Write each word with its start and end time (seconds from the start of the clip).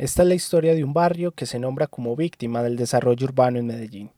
Esta 0.00 0.22
es 0.22 0.28
la 0.28 0.34
historia 0.34 0.74
de 0.74 0.82
un 0.82 0.94
barrio 0.94 1.32
que 1.32 1.44
se 1.44 1.58
nombra 1.58 1.86
como 1.86 2.16
víctima 2.16 2.62
del 2.62 2.74
desarrollo 2.74 3.26
urbano 3.26 3.58
en 3.58 3.66
Medellín. 3.66 4.10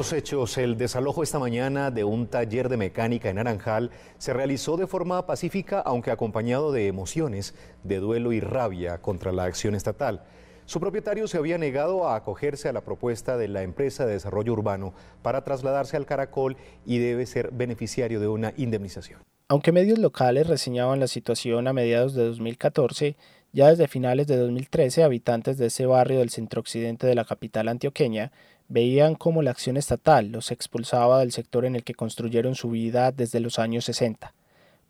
Hechos, 0.00 0.56
el 0.56 0.78
desalojo 0.78 1.22
esta 1.22 1.38
mañana 1.38 1.90
de 1.90 2.04
un 2.04 2.26
taller 2.26 2.70
de 2.70 2.78
mecánica 2.78 3.28
en 3.28 3.36
Naranjal 3.36 3.90
se 4.16 4.32
realizó 4.32 4.78
de 4.78 4.86
forma 4.86 5.26
pacífica, 5.26 5.80
aunque 5.80 6.10
acompañado 6.10 6.72
de 6.72 6.86
emociones, 6.86 7.54
de 7.84 7.98
duelo 7.98 8.32
y 8.32 8.40
rabia 8.40 9.02
contra 9.02 9.30
la 9.30 9.44
acción 9.44 9.74
estatal. 9.74 10.24
Su 10.64 10.80
propietario 10.80 11.28
se 11.28 11.36
había 11.36 11.58
negado 11.58 12.08
a 12.08 12.16
acogerse 12.16 12.68
a 12.68 12.72
la 12.72 12.80
propuesta 12.80 13.36
de 13.36 13.48
la 13.48 13.62
empresa 13.62 14.06
de 14.06 14.14
desarrollo 14.14 14.54
urbano 14.54 14.94
para 15.20 15.44
trasladarse 15.44 15.98
al 15.98 16.06
Caracol 16.06 16.56
y 16.86 16.98
debe 16.98 17.26
ser 17.26 17.50
beneficiario 17.52 18.20
de 18.20 18.28
una 18.28 18.54
indemnización. 18.56 19.20
Aunque 19.48 19.70
medios 19.70 19.98
locales 19.98 20.46
reseñaban 20.46 20.98
la 20.98 21.08
situación 21.08 21.68
a 21.68 21.74
mediados 21.74 22.14
de 22.14 22.24
2014, 22.24 23.16
ya 23.52 23.68
desde 23.68 23.86
finales 23.86 24.26
de 24.28 24.38
2013 24.38 25.02
habitantes 25.02 25.58
de 25.58 25.66
ese 25.66 25.84
barrio 25.84 26.20
del 26.20 26.30
centro 26.30 26.60
occidente 26.60 27.06
de 27.06 27.14
la 27.14 27.24
capital 27.24 27.68
antioqueña 27.68 28.32
veían 28.70 29.16
cómo 29.16 29.42
la 29.42 29.50
acción 29.50 29.76
estatal 29.76 30.28
los 30.28 30.50
expulsaba 30.50 31.18
del 31.18 31.32
sector 31.32 31.66
en 31.66 31.76
el 31.76 31.84
que 31.84 31.94
construyeron 31.94 32.54
su 32.54 32.70
vida 32.70 33.12
desde 33.12 33.40
los 33.40 33.58
años 33.58 33.84
60. 33.84 34.32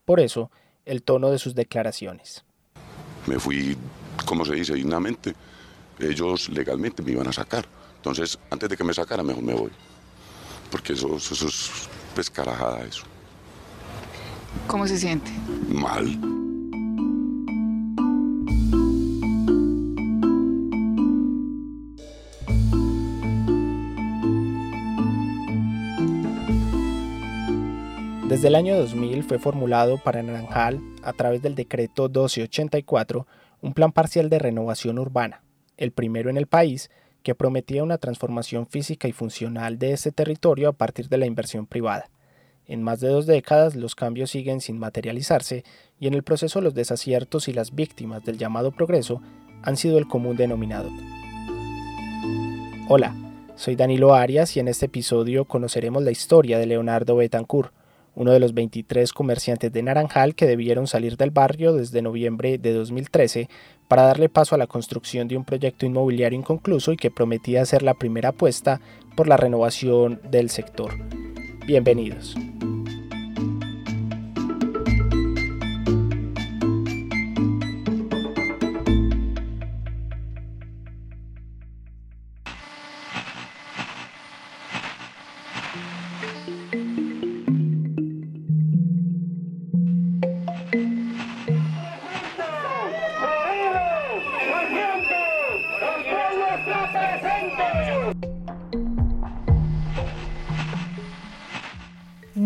Por 0.05 0.21
eso, 0.21 0.51
el 0.85 1.03
tono 1.03 1.31
de 1.31 1.39
sus 1.39 1.55
declaraciones. 1.55 2.45
Me 3.27 3.39
fui, 3.41 3.77
como 4.27 4.45
se 4.45 4.55
dice, 4.55 4.75
dignamente. 4.75 5.35
Ellos 5.99 6.49
legalmente 6.51 7.03
me 7.03 7.13
iban 7.13 7.27
a 7.27 7.33
sacar. 7.33 7.67
Entonces, 7.97 8.39
antes 8.51 8.69
de 8.69 8.77
que 8.77 8.85
me 8.85 8.95
sacaran, 8.95 9.27
mejor 9.27 9.43
me 9.43 9.55
voy. 9.55 9.71
Porque 10.71 10.93
eso, 10.93 11.17
eso 11.17 11.49
es 11.49 11.71
pescarajada 12.15 12.85
eso. 12.85 13.03
¿Cómo 14.67 14.87
se 14.87 14.99
siente? 14.99 15.31
Mal. 15.69 16.40
Desde 28.31 28.47
el 28.47 28.55
año 28.55 28.79
2000 28.79 29.25
fue 29.25 29.41
formulado 29.41 29.99
para 29.99 30.23
Naranjal, 30.23 30.81
a 31.03 31.13
través 31.13 31.43
del 31.43 31.57
decreto 31.57 32.05
1284, 32.05 33.27
un 33.61 33.75
plan 33.75 33.91
parcial 33.91 34.31
de 34.31 34.39
renovación 34.39 35.01
urbana, 35.01 35.43
el 35.77 35.91
primero 35.91 36.31
en 36.31 36.37
el 36.37 36.47
país, 36.47 36.91
que 37.25 37.35
prometía 37.35 37.83
una 37.83 37.99
transformación 37.99 38.69
física 38.69 39.09
y 39.09 39.13
funcional 39.13 39.81
de 39.81 39.95
este 39.95 40.13
territorio 40.13 40.69
a 40.69 40.73
partir 40.75 41.09
de 41.09 41.19
la 41.19 41.27
inversión 41.27 41.67
privada. 41.67 42.09
En 42.67 42.85
más 42.85 43.01
de 43.01 43.09
dos 43.09 43.27
décadas 43.27 43.75
los 43.75 43.97
cambios 43.97 44.31
siguen 44.31 44.61
sin 44.61 44.79
materializarse 44.79 45.65
y 45.99 46.07
en 46.07 46.15
el 46.15 46.23
proceso 46.23 46.61
los 46.61 46.73
desaciertos 46.73 47.49
y 47.49 47.53
las 47.53 47.75
víctimas 47.75 48.25
del 48.25 48.39
llamado 48.39 48.71
progreso 48.71 49.21
han 49.63 49.77
sido 49.77 49.99
el 49.99 50.07
común 50.07 50.37
denominador. 50.37 50.93
Hola, 52.89 53.13
soy 53.57 53.75
Danilo 53.75 54.15
Arias 54.15 54.57
y 54.57 54.61
en 54.61 54.69
este 54.69 54.87
episodio 54.87 55.47
conoceremos 55.47 56.05
la 56.05 56.13
historia 56.13 56.61
de 56.61 56.67
Leonardo 56.67 57.17
Betancourt, 57.17 57.73
uno 58.15 58.33
de 58.33 58.41
los 58.41 58.55
23 58.55 59.13
comerciantes 59.13 59.73
de 59.73 59.83
Naranjal 59.83 60.35
que 60.35 60.47
debieron 60.47 60.87
salir 60.87 61.17
del 61.17 61.31
barrio 61.31 61.73
desde 61.73 62.03
noviembre 62.03 62.59
de 62.59 62.73
2013 62.73 63.49
para 63.89 64.03
darle 64.03 64.29
paso 64.29 64.55
a 64.55 64.59
la 64.59 64.67
construcción 64.67 65.29
de 65.29 65.37
un 65.37 65.45
proyecto 65.45 65.87
inmobiliario 65.87 66.39
inconcluso 66.39 66.93
y 66.93 66.97
que 66.97 67.11
prometía 67.11 67.65
ser 67.67 67.83
la 67.83 67.95
primera 67.95 68.31
apuesta 68.31 68.81
por 69.17 69.29
la 69.29 69.37
renovación 69.37 70.21
del 70.31 70.51
sector. 70.51 70.93
Bienvenidos. 71.67 72.37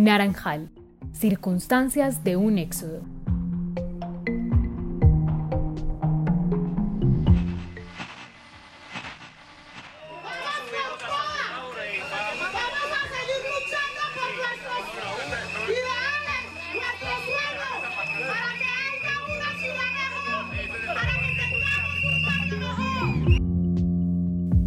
Naranjal. 0.04 0.68
Circunstancias 1.12 2.22
de 2.24 2.36
un 2.36 2.58
éxodo. 2.58 3.00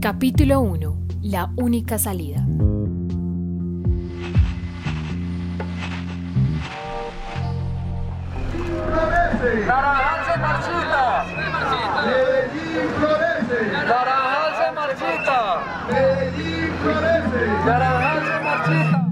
Capítulo 0.01 0.61
1. 0.61 0.97
La 1.21 1.53
única 1.57 1.99
salida. 1.99 2.43
Naranjal 9.37 10.25
se 10.25 10.39
marchita. 10.39 11.25
Medellín 12.07 12.89
florece. 12.97 13.59
Naranjal 13.85 14.51
se 14.57 14.71
marchita. 14.71 15.39
Medellín 15.91 16.73
florece. 16.81 17.41
Naranjal 17.65 18.19
se 18.25 18.43
marchita. 18.43 19.07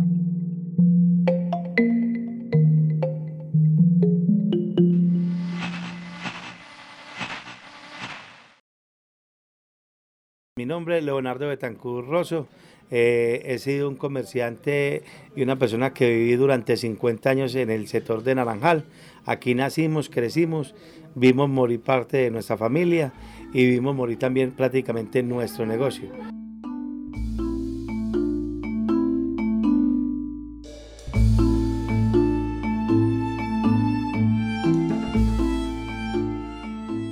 Mi 10.58 10.66
nombre 10.66 10.97
es 10.97 11.03
Leonardo 11.03 11.47
Betancur 11.47 12.08
Rosso. 12.08 12.47
Eh, 12.91 13.41
he 13.46 13.58
sido 13.58 13.90
un 13.90 13.96
comerciante 13.96 15.03
y 15.35 15.41
una 15.41 15.58
persona 15.58 15.94
que 15.94 16.09
viví 16.09 16.35
durante 16.35 16.78
50 16.78 17.30
años 17.30 17.56
en 17.56 17.72
el 17.72 17.88
sector 17.88 18.24
de 18.24 18.35
Naranjal. 18.35 18.85
Aquí 19.25 19.56
nacimos, 19.56 20.09
crecimos, 20.09 20.75
vimos 21.16 21.50
morir 21.50 21.81
parte 21.81 22.18
de 22.18 22.30
nuestra 22.30 22.58
familia 22.58 23.12
y 23.53 23.66
vimos 23.66 23.96
morir 23.96 24.19
también 24.19 24.52
prácticamente 24.52 25.24
nuestro 25.24 25.66
negocio. 25.66 26.09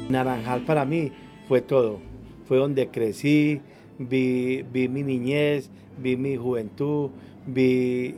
Naranjal 0.09 0.61
para 0.65 0.85
mí 0.85 1.11
fue 1.47 1.61
todo, 1.61 1.99
fue 2.45 2.57
donde 2.57 2.89
crecí, 2.89 3.61
vi, 3.97 4.61
vi 4.71 4.87
mi 4.87 5.01
niñez, 5.01 5.71
vi 5.97 6.15
mi 6.15 6.35
juventud, 6.37 7.09
vi, 7.47 8.13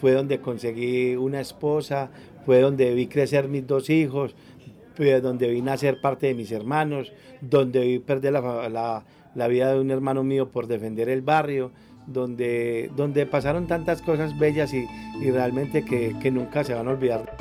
fue 0.00 0.12
donde 0.12 0.40
conseguí 0.40 1.16
una 1.16 1.40
esposa, 1.40 2.10
fue 2.50 2.62
donde 2.62 2.92
vi 2.94 3.06
crecer 3.06 3.46
mis 3.46 3.64
dos 3.64 3.90
hijos, 3.90 4.34
fue 4.96 5.20
donde 5.20 5.48
vi 5.48 5.62
nacer 5.62 6.00
parte 6.00 6.26
de 6.26 6.34
mis 6.34 6.50
hermanos, 6.50 7.12
donde 7.40 7.78
vi 7.78 8.00
perder 8.00 8.32
la, 8.32 9.04
la, 9.36 9.46
vida 9.46 9.72
de 9.72 9.78
un 9.78 9.92
hermano 9.92 10.24
mío 10.24 10.50
por 10.50 10.66
defender 10.66 11.08
el 11.08 11.22
barrio, 11.22 11.70
donde, 12.08 12.90
donde 12.96 13.24
pasaron 13.24 13.68
tantas 13.68 14.02
cosas 14.02 14.36
bellas 14.36 14.74
y, 14.74 14.84
y 15.20 15.30
realmente 15.30 15.84
que, 15.84 16.16
que 16.20 16.32
nunca 16.32 16.64
se 16.64 16.74
van 16.74 16.88
a 16.88 16.90
olvidar. 16.90 17.36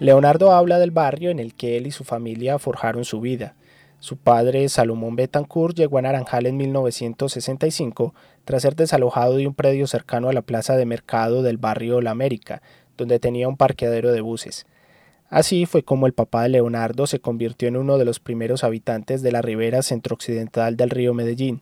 Leonardo 0.00 0.50
habla 0.50 0.80
del 0.80 0.90
barrio 0.90 1.30
en 1.30 1.38
el 1.38 1.54
que 1.54 1.76
él 1.76 1.86
y 1.86 1.92
su 1.92 2.02
familia 2.02 2.58
forjaron 2.58 3.04
su 3.04 3.20
vida. 3.20 3.54
Su 4.00 4.16
padre, 4.16 4.66
Salomón 4.70 5.14
Betancourt, 5.14 5.76
llegó 5.76 5.98
a 5.98 6.02
Naranjal 6.02 6.46
en 6.46 6.56
1965 6.56 8.14
tras 8.46 8.62
ser 8.62 8.74
desalojado 8.74 9.36
de 9.36 9.46
un 9.46 9.54
predio 9.54 9.86
cercano 9.86 10.30
a 10.30 10.32
la 10.32 10.40
plaza 10.40 10.74
de 10.76 10.86
mercado 10.86 11.42
del 11.42 11.58
barrio 11.58 12.00
La 12.00 12.10
América, 12.10 12.62
donde 12.96 13.18
tenía 13.18 13.46
un 13.46 13.58
parqueadero 13.58 14.10
de 14.10 14.22
buses. 14.22 14.66
Así 15.28 15.66
fue 15.66 15.82
como 15.82 16.06
el 16.06 16.14
papá 16.14 16.44
de 16.44 16.48
Leonardo 16.48 17.06
se 17.06 17.20
convirtió 17.20 17.68
en 17.68 17.76
uno 17.76 17.98
de 17.98 18.06
los 18.06 18.20
primeros 18.20 18.64
habitantes 18.64 19.20
de 19.20 19.32
la 19.32 19.42
ribera 19.42 19.82
centrooccidental 19.82 20.78
del 20.78 20.88
río 20.88 21.12
Medellín, 21.12 21.60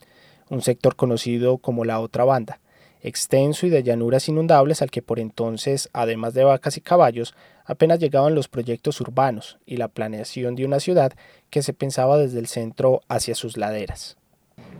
un 0.48 0.62
sector 0.62 0.94
conocido 0.94 1.58
como 1.58 1.84
la 1.84 1.98
otra 1.98 2.24
banda, 2.24 2.60
extenso 3.08 3.66
y 3.66 3.70
de 3.70 3.82
llanuras 3.82 4.28
inundables 4.28 4.82
al 4.82 4.90
que 4.90 5.02
por 5.02 5.18
entonces, 5.18 5.88
además 5.92 6.34
de 6.34 6.44
vacas 6.44 6.76
y 6.76 6.80
caballos, 6.80 7.34
apenas 7.64 7.98
llegaban 7.98 8.34
los 8.34 8.48
proyectos 8.48 9.00
urbanos 9.00 9.58
y 9.66 9.76
la 9.76 9.88
planeación 9.88 10.54
de 10.54 10.64
una 10.64 10.80
ciudad 10.80 11.12
que 11.50 11.62
se 11.62 11.72
pensaba 11.72 12.16
desde 12.16 12.38
el 12.38 12.46
centro 12.46 13.00
hacia 13.08 13.34
sus 13.34 13.56
laderas. 13.56 14.16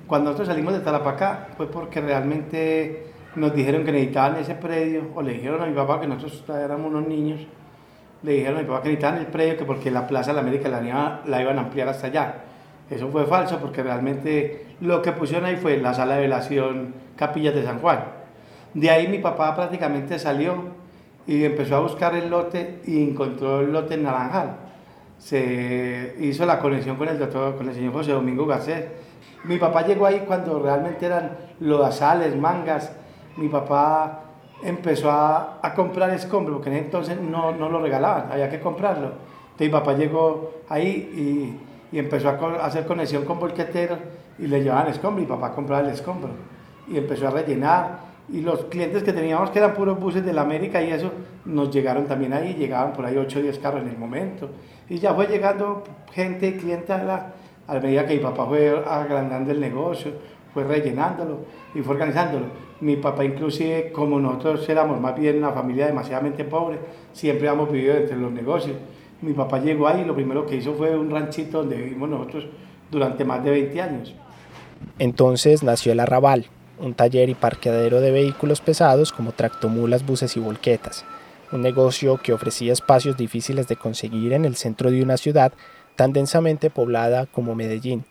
Cuando 0.06 0.30
nosotros 0.30 0.48
salimos 0.48 0.72
de 0.72 0.80
Tarapacá 0.80 1.48
fue 1.56 1.70
porque 1.70 2.00
realmente 2.00 3.06
nos 3.36 3.54
dijeron 3.54 3.84
que 3.84 3.92
necesitaban 3.92 4.36
ese 4.36 4.54
predio, 4.54 5.10
o 5.14 5.22
le 5.22 5.34
dijeron 5.34 5.62
a 5.62 5.66
mi 5.66 5.74
papá 5.74 6.00
que 6.00 6.06
nosotros 6.06 6.42
éramos 6.48 6.90
unos 6.90 7.06
niños, 7.06 7.40
le 8.22 8.32
dijeron 8.32 8.58
a 8.58 8.62
mi 8.62 8.66
papá 8.66 8.82
que 8.82 8.88
necesitaban 8.88 9.20
el 9.20 9.26
predio 9.26 9.56
que 9.56 9.64
porque 9.64 9.90
la 9.90 10.06
Plaza 10.06 10.30
de 10.30 10.36
la 10.36 10.40
América 10.40 10.68
la, 10.68 11.22
la 11.24 11.42
iban 11.42 11.58
a 11.58 11.62
ampliar 11.62 11.88
hasta 11.88 12.06
allá. 12.06 12.44
Eso 12.90 13.08
fue 13.08 13.26
falso 13.26 13.58
porque 13.58 13.82
realmente 13.82 14.66
lo 14.80 15.02
que 15.02 15.12
pusieron 15.12 15.44
ahí 15.44 15.56
fue 15.56 15.76
la 15.76 15.92
sala 15.92 16.14
de 16.14 16.22
velación 16.22 16.94
Capillas 17.16 17.54
de 17.54 17.64
San 17.64 17.80
Juan. 17.80 18.17
De 18.74 18.90
ahí 18.90 19.08
mi 19.08 19.18
papá 19.18 19.54
prácticamente 19.54 20.18
salió 20.18 20.56
y 21.26 21.44
empezó 21.44 21.76
a 21.76 21.80
buscar 21.80 22.14
el 22.14 22.30
lote 22.30 22.80
y 22.86 23.02
encontró 23.02 23.60
el 23.60 23.72
lote 23.72 23.94
en 23.94 24.04
Naranjal. 24.04 24.56
Se 25.18 26.16
hizo 26.20 26.46
la 26.46 26.58
conexión 26.58 26.96
con 26.96 27.08
el 27.08 27.18
doctor, 27.18 27.56
con 27.56 27.68
el 27.68 27.74
señor 27.74 27.92
José 27.92 28.12
Domingo 28.12 28.46
Garcés. 28.46 28.86
Mi 29.44 29.58
papá 29.58 29.86
llegó 29.86 30.06
ahí 30.06 30.24
cuando 30.26 30.58
realmente 30.60 31.06
eran 31.06 31.36
lodazales, 31.60 32.36
mangas. 32.36 32.92
Mi 33.36 33.48
papá 33.48 34.20
empezó 34.62 35.10
a, 35.10 35.58
a 35.62 35.74
comprar 35.74 36.10
escombros, 36.10 36.56
porque 36.56 36.70
en 36.70 36.84
entonces 36.84 37.20
no, 37.20 37.52
no, 37.52 37.68
lo 37.68 37.80
regalaban, 37.80 38.30
había 38.30 38.50
que 38.50 38.60
comprarlo. 38.60 39.12
Entonces 39.52 39.66
mi 39.66 39.68
papá 39.68 39.94
llegó 39.94 40.52
ahí 40.68 41.58
y, 41.92 41.96
y 41.96 41.98
empezó 41.98 42.28
a, 42.28 42.64
hacer 42.64 42.86
conexión 42.86 43.24
con 43.24 43.38
bolqueteros 43.38 43.98
y 44.38 44.46
le 44.46 44.62
llevaban 44.62 44.88
escombro 44.88 45.22
y 45.22 45.26
papá 45.26 45.52
compraba 45.52 45.82
el 45.82 45.90
escombro. 45.92 46.30
Y 46.88 46.96
empezó 46.96 47.28
a 47.28 47.30
rellenar 47.30 47.98
y 48.30 48.42
los 48.42 48.64
clientes 48.66 49.02
que 49.02 49.12
teníamos 49.12 49.50
que 49.50 49.58
eran 49.58 49.74
puros 49.74 49.98
buses 49.98 50.24
de 50.24 50.32
la 50.32 50.42
América 50.42 50.82
y 50.82 50.90
eso 50.90 51.10
nos 51.46 51.70
llegaron 51.70 52.06
también 52.06 52.32
ahí, 52.34 52.54
llegaban 52.54 52.92
por 52.92 53.06
ahí 53.06 53.16
8 53.16 53.38
o 53.38 53.42
10 53.42 53.58
carros 53.58 53.82
en 53.82 53.88
el 53.88 53.98
momento. 53.98 54.50
Y 54.88 54.98
ya 54.98 55.14
fue 55.14 55.26
llegando 55.26 55.82
gente, 56.12 56.56
clientes 56.56 56.90
a, 56.90 57.02
la, 57.02 57.32
a 57.66 57.74
medida 57.80 58.06
que 58.06 58.14
mi 58.14 58.20
papá 58.20 58.46
fue 58.46 58.82
agrandando 58.86 59.50
el 59.50 59.60
negocio, 59.60 60.12
fue 60.52 60.64
rellenándolo 60.64 61.40
y 61.74 61.80
fue 61.80 61.94
organizándolo. 61.94 62.46
Mi 62.80 62.96
papá 62.96 63.24
inclusive, 63.24 63.92
como 63.92 64.20
nosotros 64.20 64.68
éramos 64.68 65.00
más 65.00 65.18
bien 65.18 65.38
una 65.38 65.52
familia 65.52 65.86
demasiadamente 65.86 66.44
pobre, 66.44 66.78
siempre 67.12 67.48
hemos 67.48 67.70
vivido 67.70 67.96
entre 67.96 68.16
los 68.16 68.30
negocios. 68.30 68.76
Mi 69.22 69.32
papá 69.32 69.58
llegó 69.58 69.88
ahí 69.88 70.02
y 70.02 70.04
lo 70.04 70.14
primero 70.14 70.46
que 70.46 70.56
hizo 70.56 70.74
fue 70.74 70.96
un 70.96 71.10
ranchito 71.10 71.58
donde 71.58 71.76
vivimos 71.76 72.08
nosotros 72.08 72.46
durante 72.90 73.24
más 73.24 73.42
de 73.42 73.50
20 73.50 73.80
años. 73.82 74.14
Entonces 74.98 75.62
nació 75.62 75.92
el 75.92 76.00
arrabal, 76.00 76.46
un 76.80 76.94
taller 76.94 77.28
y 77.28 77.34
parqueadero 77.34 78.00
de 78.00 78.10
vehículos 78.10 78.60
pesados 78.60 79.12
como 79.12 79.32
tractomulas, 79.32 80.04
buses 80.04 80.36
y 80.36 80.40
volquetas, 80.40 81.04
un 81.52 81.62
negocio 81.62 82.18
que 82.18 82.32
ofrecía 82.32 82.72
espacios 82.72 83.16
difíciles 83.16 83.68
de 83.68 83.76
conseguir 83.76 84.32
en 84.32 84.44
el 84.44 84.56
centro 84.56 84.90
de 84.90 85.02
una 85.02 85.16
ciudad 85.16 85.52
tan 85.96 86.12
densamente 86.12 86.70
poblada 86.70 87.26
como 87.26 87.54
Medellín. 87.54 88.04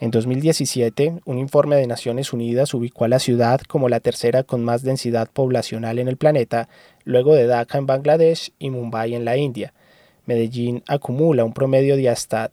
En 0.00 0.10
2017, 0.10 1.20
un 1.24 1.38
informe 1.38 1.76
de 1.76 1.86
Naciones 1.86 2.32
Unidas 2.32 2.74
ubicó 2.74 3.04
a 3.04 3.08
la 3.08 3.20
ciudad 3.20 3.60
como 3.60 3.88
la 3.88 4.00
tercera 4.00 4.42
con 4.42 4.64
más 4.64 4.82
densidad 4.82 5.28
poblacional 5.32 6.00
en 6.00 6.08
el 6.08 6.16
planeta, 6.16 6.68
luego 7.04 7.36
de 7.36 7.46
Dhaka 7.46 7.78
en 7.78 7.86
Bangladesh 7.86 8.52
y 8.58 8.70
Mumbai 8.70 9.14
en 9.14 9.24
la 9.24 9.36
India. 9.36 9.72
Medellín 10.26 10.82
acumula 10.88 11.44
un 11.44 11.52
promedio 11.52 11.96
de 11.96 12.08
hasta 12.08 12.50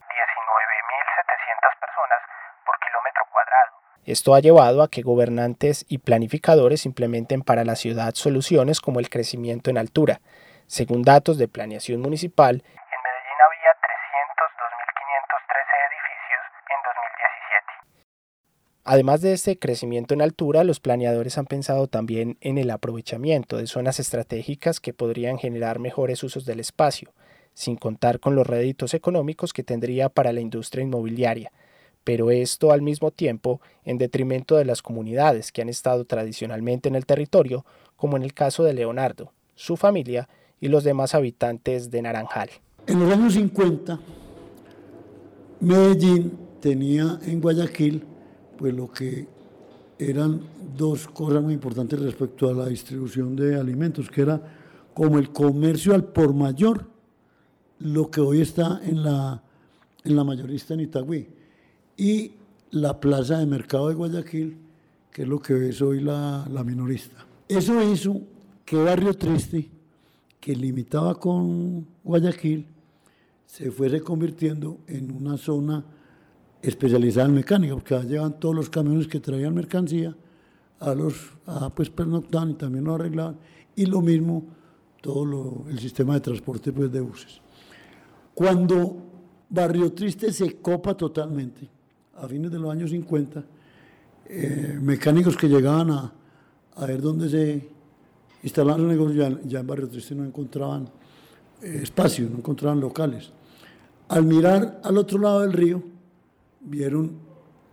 Esto 4.09 4.33
ha 4.33 4.39
llevado 4.39 4.81
a 4.81 4.89
que 4.89 5.03
gobernantes 5.03 5.85
y 5.87 5.99
planificadores 5.99 6.87
implementen 6.87 7.43
para 7.43 7.63
la 7.63 7.75
ciudad 7.75 8.15
soluciones 8.15 8.81
como 8.81 8.99
el 8.99 9.07
crecimiento 9.07 9.69
en 9.69 9.77
altura. 9.77 10.19
Según 10.65 11.03
datos 11.03 11.37
de 11.37 11.47
planeación 11.47 12.01
municipal, 12.01 12.63
Además 18.83 19.21
de 19.21 19.33
este 19.33 19.59
crecimiento 19.59 20.15
en 20.15 20.23
altura, 20.23 20.63
los 20.63 20.79
planeadores 20.79 21.37
han 21.37 21.45
pensado 21.45 21.85
también 21.85 22.39
en 22.41 22.57
el 22.57 22.71
aprovechamiento 22.71 23.57
de 23.57 23.67
zonas 23.67 23.99
estratégicas 23.99 24.79
que 24.79 24.91
podrían 24.91 25.37
generar 25.37 25.77
mejores 25.77 26.23
usos 26.23 26.45
del 26.45 26.59
espacio, 26.59 27.13
sin 27.53 27.75
contar 27.75 28.19
con 28.19 28.33
los 28.33 28.47
réditos 28.47 28.95
económicos 28.95 29.53
que 29.53 29.61
tendría 29.61 30.09
para 30.09 30.33
la 30.33 30.41
industria 30.41 30.83
inmobiliaria, 30.83 31.51
pero 32.03 32.31
esto 32.31 32.71
al 32.71 32.81
mismo 32.81 33.11
tiempo 33.11 33.61
en 33.83 33.97
detrimento 33.97 34.55
de 34.55 34.65
las 34.65 34.81
comunidades 34.81 35.51
que 35.51 35.61
han 35.61 35.69
estado 35.69 36.05
tradicionalmente 36.05 36.89
en 36.89 36.95
el 36.95 37.05
territorio, 37.05 37.65
como 37.95 38.17
en 38.17 38.23
el 38.23 38.33
caso 38.33 38.63
de 38.63 38.73
Leonardo, 38.73 39.31
su 39.55 39.77
familia 39.77 40.29
y 40.59 40.67
los 40.67 40.83
demás 40.83 41.15
habitantes 41.15 41.91
de 41.91 42.01
Naranjal. 42.01 42.49
En 42.87 42.99
los 42.99 43.11
años 43.11 43.33
50, 43.33 43.99
Medellín 45.59 46.37
tenía 46.59 47.19
en 47.25 47.41
Guayaquil 47.41 48.03
pues 48.57 48.73
lo 48.73 48.91
que 48.91 49.27
eran 49.97 50.41
dos 50.75 51.07
cosas 51.07 51.43
muy 51.43 51.53
importantes 51.53 51.99
respecto 51.99 52.49
a 52.49 52.53
la 52.53 52.65
distribución 52.67 53.35
de 53.35 53.59
alimentos, 53.59 54.09
que 54.09 54.21
era 54.21 54.41
como 54.93 55.19
el 55.19 55.29
comercio 55.31 55.93
al 55.93 56.05
por 56.05 56.33
mayor, 56.33 56.87
lo 57.79 58.09
que 58.09 58.21
hoy 58.21 58.41
está 58.41 58.81
en 58.83 59.03
la, 59.03 59.41
en 60.03 60.15
la 60.15 60.23
mayorista 60.23 60.73
en 60.73 60.81
Itagüí, 60.81 61.27
y 61.99 62.31
la 62.71 62.97
plaza 62.97 63.39
de 63.39 63.45
mercado 63.45 63.89
de 63.89 63.95
Guayaquil, 63.95 64.57
que 65.11 65.23
es 65.23 65.27
lo 65.27 65.39
que 65.41 65.67
es 65.67 65.81
hoy 65.81 65.99
la, 65.99 66.47
la 66.49 66.63
minorista. 66.63 67.25
Eso 67.45 67.83
hizo 67.91 68.21
que 68.63 68.77
Barrio 68.77 69.13
Triste, 69.15 69.69
que 70.39 70.55
limitaba 70.55 71.19
con 71.19 71.85
Guayaquil, 72.01 72.65
se 73.45 73.69
fuese 73.69 73.99
convirtiendo 73.99 74.77
en 74.87 75.11
una 75.11 75.35
zona 75.35 75.83
especializada 76.61 77.27
en 77.27 77.33
mecánica, 77.33 77.73
porque 77.73 77.99
llevan 78.07 78.39
todos 78.39 78.55
los 78.55 78.69
camiones 78.69 79.07
que 79.07 79.19
traían 79.19 79.53
mercancía, 79.53 80.15
a 80.79 80.95
los 80.95 81.15
a, 81.47 81.69
pues 81.69 81.89
pernoctaban 81.89 82.51
y 82.51 82.53
también 82.53 82.85
lo 82.85 82.95
arreglaban, 82.95 83.37
y 83.75 83.85
lo 83.85 84.01
mismo 84.01 84.45
todo 85.01 85.65
el 85.67 85.79
sistema 85.79 86.13
de 86.13 86.21
transporte 86.21 86.71
pues, 86.71 86.89
de 86.93 87.01
buses. 87.01 87.41
Cuando 88.33 88.95
Barrio 89.49 89.91
Triste 89.91 90.31
se 90.31 90.61
copa 90.61 90.95
totalmente, 90.95 91.78
a 92.21 92.27
fines 92.27 92.51
de 92.51 92.59
los 92.59 92.71
años 92.71 92.89
50, 92.91 93.43
eh, 94.27 94.77
mecánicos 94.81 95.35
que 95.35 95.47
llegaban 95.47 95.91
a, 95.91 96.13
a, 96.75 96.85
ver 96.85 97.01
dónde 97.01 97.29
se 97.29 97.69
instalaban 98.43 98.81
los 98.81 98.91
negocios, 98.91 99.39
ya, 99.45 99.59
en 99.59 99.67
Barrio 99.67 99.89
Triste 99.89 100.15
no 100.15 100.23
encontraban 100.23 100.89
eh, 101.61 101.79
espacio, 101.83 102.29
no 102.29 102.37
encontraban 102.37 102.79
locales. 102.79 103.31
Al 104.07 104.23
mirar 104.25 104.81
al 104.83 104.97
otro 104.97 105.19
lado 105.19 105.41
del 105.41 105.53
río, 105.53 105.83
vieron 106.61 107.17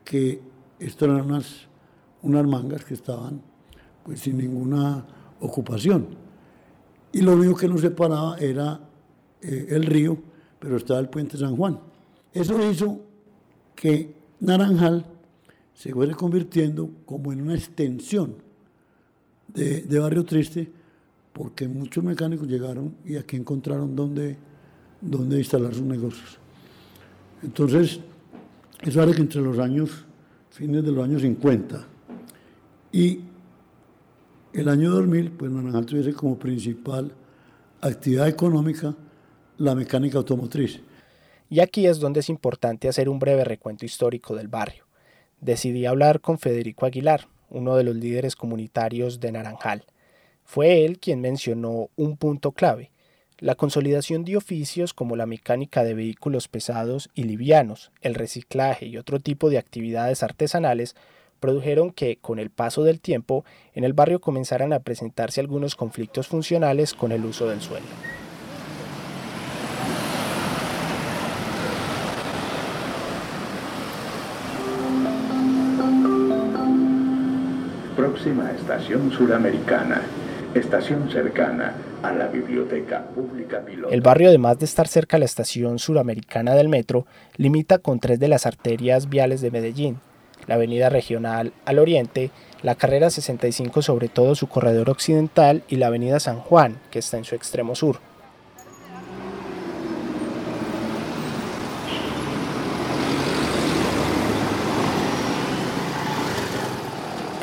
que 0.04 0.40
esto 0.78 1.06
eran 1.06 1.22
unas, 1.22 1.66
unas 2.22 2.46
mangas 2.46 2.84
que 2.84 2.94
estaban 2.94 3.40
pues 4.04 4.20
sin 4.20 4.38
ninguna 4.38 5.04
ocupación. 5.40 6.06
Y 7.12 7.22
lo 7.22 7.32
único 7.32 7.56
que 7.56 7.68
nos 7.68 7.80
separaba 7.80 8.36
era 8.38 8.80
eh, 9.40 9.66
el 9.70 9.84
río, 9.84 10.18
pero 10.58 10.76
estaba 10.76 11.00
el 11.00 11.08
puente 11.08 11.36
San 11.36 11.56
Juan. 11.56 11.80
Eso 12.32 12.70
hizo 12.70 13.00
que 13.74 14.14
Naranjal 14.40 15.04
se 15.74 15.92
fuera 15.92 16.14
convirtiendo 16.14 16.90
como 17.04 17.32
en 17.32 17.42
una 17.42 17.54
extensión 17.54 18.34
de, 19.48 19.82
de, 19.82 19.98
Barrio 19.98 20.24
Triste, 20.24 20.70
porque 21.32 21.68
muchos 21.68 22.02
mecánicos 22.02 22.46
llegaron 22.48 22.94
y 23.04 23.16
aquí 23.16 23.36
encontraron 23.36 23.94
dónde, 23.94 24.36
dónde 25.00 25.38
instalar 25.38 25.74
sus 25.74 25.84
negocios. 25.84 26.38
Entonces, 27.42 28.00
eso 28.80 29.02
era 29.02 29.12
que 29.12 29.20
entre 29.20 29.40
los 29.40 29.58
años, 29.58 30.04
fines 30.50 30.84
de 30.84 30.92
los 30.92 31.04
años 31.04 31.22
50 31.22 31.86
y 32.92 33.20
el 34.52 34.68
año 34.68 34.90
2000, 34.90 35.30
pues 35.32 35.50
Naranjal 35.50 35.86
tuviese 35.86 36.12
como 36.14 36.38
principal 36.38 37.12
actividad 37.80 38.28
económica 38.28 38.94
la 39.58 39.74
mecánica 39.74 40.18
automotriz. 40.18 40.80
Y 41.48 41.60
aquí 41.60 41.86
es 41.86 42.00
donde 42.00 42.20
es 42.20 42.28
importante 42.28 42.88
hacer 42.88 43.08
un 43.08 43.18
breve 43.18 43.44
recuento 43.44 43.84
histórico 43.84 44.34
del 44.34 44.48
barrio. 44.48 44.86
Decidí 45.40 45.86
hablar 45.86 46.20
con 46.20 46.38
Federico 46.38 46.86
Aguilar, 46.86 47.28
uno 47.50 47.76
de 47.76 47.84
los 47.84 47.94
líderes 47.94 48.36
comunitarios 48.36 49.20
de 49.20 49.32
Naranjal. 49.32 49.84
Fue 50.44 50.84
él 50.84 50.98
quien 50.98 51.20
mencionó 51.20 51.90
un 51.96 52.16
punto 52.16 52.52
clave, 52.52 52.90
la 53.38 53.54
consolidación 53.54 54.24
de 54.24 54.38
oficios 54.38 54.94
como 54.94 55.14
la 55.14 55.26
mecánica 55.26 55.84
de 55.84 55.92
vehículos 55.92 56.48
pesados 56.48 57.10
y 57.14 57.24
livianos, 57.24 57.92
el 58.00 58.14
reciclaje 58.14 58.86
y 58.86 58.96
otro 58.96 59.20
tipo 59.20 59.50
de 59.50 59.58
actividades 59.58 60.22
artesanales 60.22 60.96
produjeron 61.38 61.90
que, 61.90 62.16
con 62.16 62.38
el 62.38 62.48
paso 62.48 62.82
del 62.82 62.98
tiempo, 62.98 63.44
en 63.74 63.84
el 63.84 63.92
barrio 63.92 64.22
comenzaran 64.22 64.72
a 64.72 64.80
presentarse 64.80 65.40
algunos 65.40 65.76
conflictos 65.76 66.28
funcionales 66.28 66.94
con 66.94 67.12
el 67.12 67.26
uso 67.26 67.46
del 67.46 67.60
suelo. 67.60 67.84
Próxima 77.96 78.52
estación 78.52 79.10
suramericana, 79.10 80.02
estación 80.54 81.10
cercana 81.10 81.74
a 82.02 82.12
la 82.12 82.26
Biblioteca 82.28 83.06
Pública 83.14 83.64
Piloto. 83.64 83.92
El 83.92 84.02
barrio, 84.02 84.28
además 84.28 84.58
de 84.58 84.66
estar 84.66 84.86
cerca 84.86 85.16
a 85.16 85.20
la 85.20 85.24
estación 85.24 85.78
suramericana 85.78 86.54
del 86.54 86.68
metro, 86.68 87.06
limita 87.36 87.78
con 87.78 87.98
tres 87.98 88.20
de 88.20 88.28
las 88.28 88.44
arterias 88.44 89.08
viales 89.08 89.40
de 89.40 89.50
Medellín, 89.50 89.98
la 90.46 90.56
avenida 90.56 90.90
regional 90.90 91.54
al 91.64 91.78
oriente, 91.78 92.30
la 92.62 92.74
carrera 92.74 93.08
65 93.08 93.80
sobre 93.80 94.08
todo 94.08 94.34
su 94.34 94.46
corredor 94.46 94.90
occidental 94.90 95.62
y 95.66 95.76
la 95.76 95.86
avenida 95.86 96.20
San 96.20 96.38
Juan, 96.40 96.76
que 96.90 96.98
está 96.98 97.16
en 97.16 97.24
su 97.24 97.34
extremo 97.34 97.74
sur. 97.74 97.98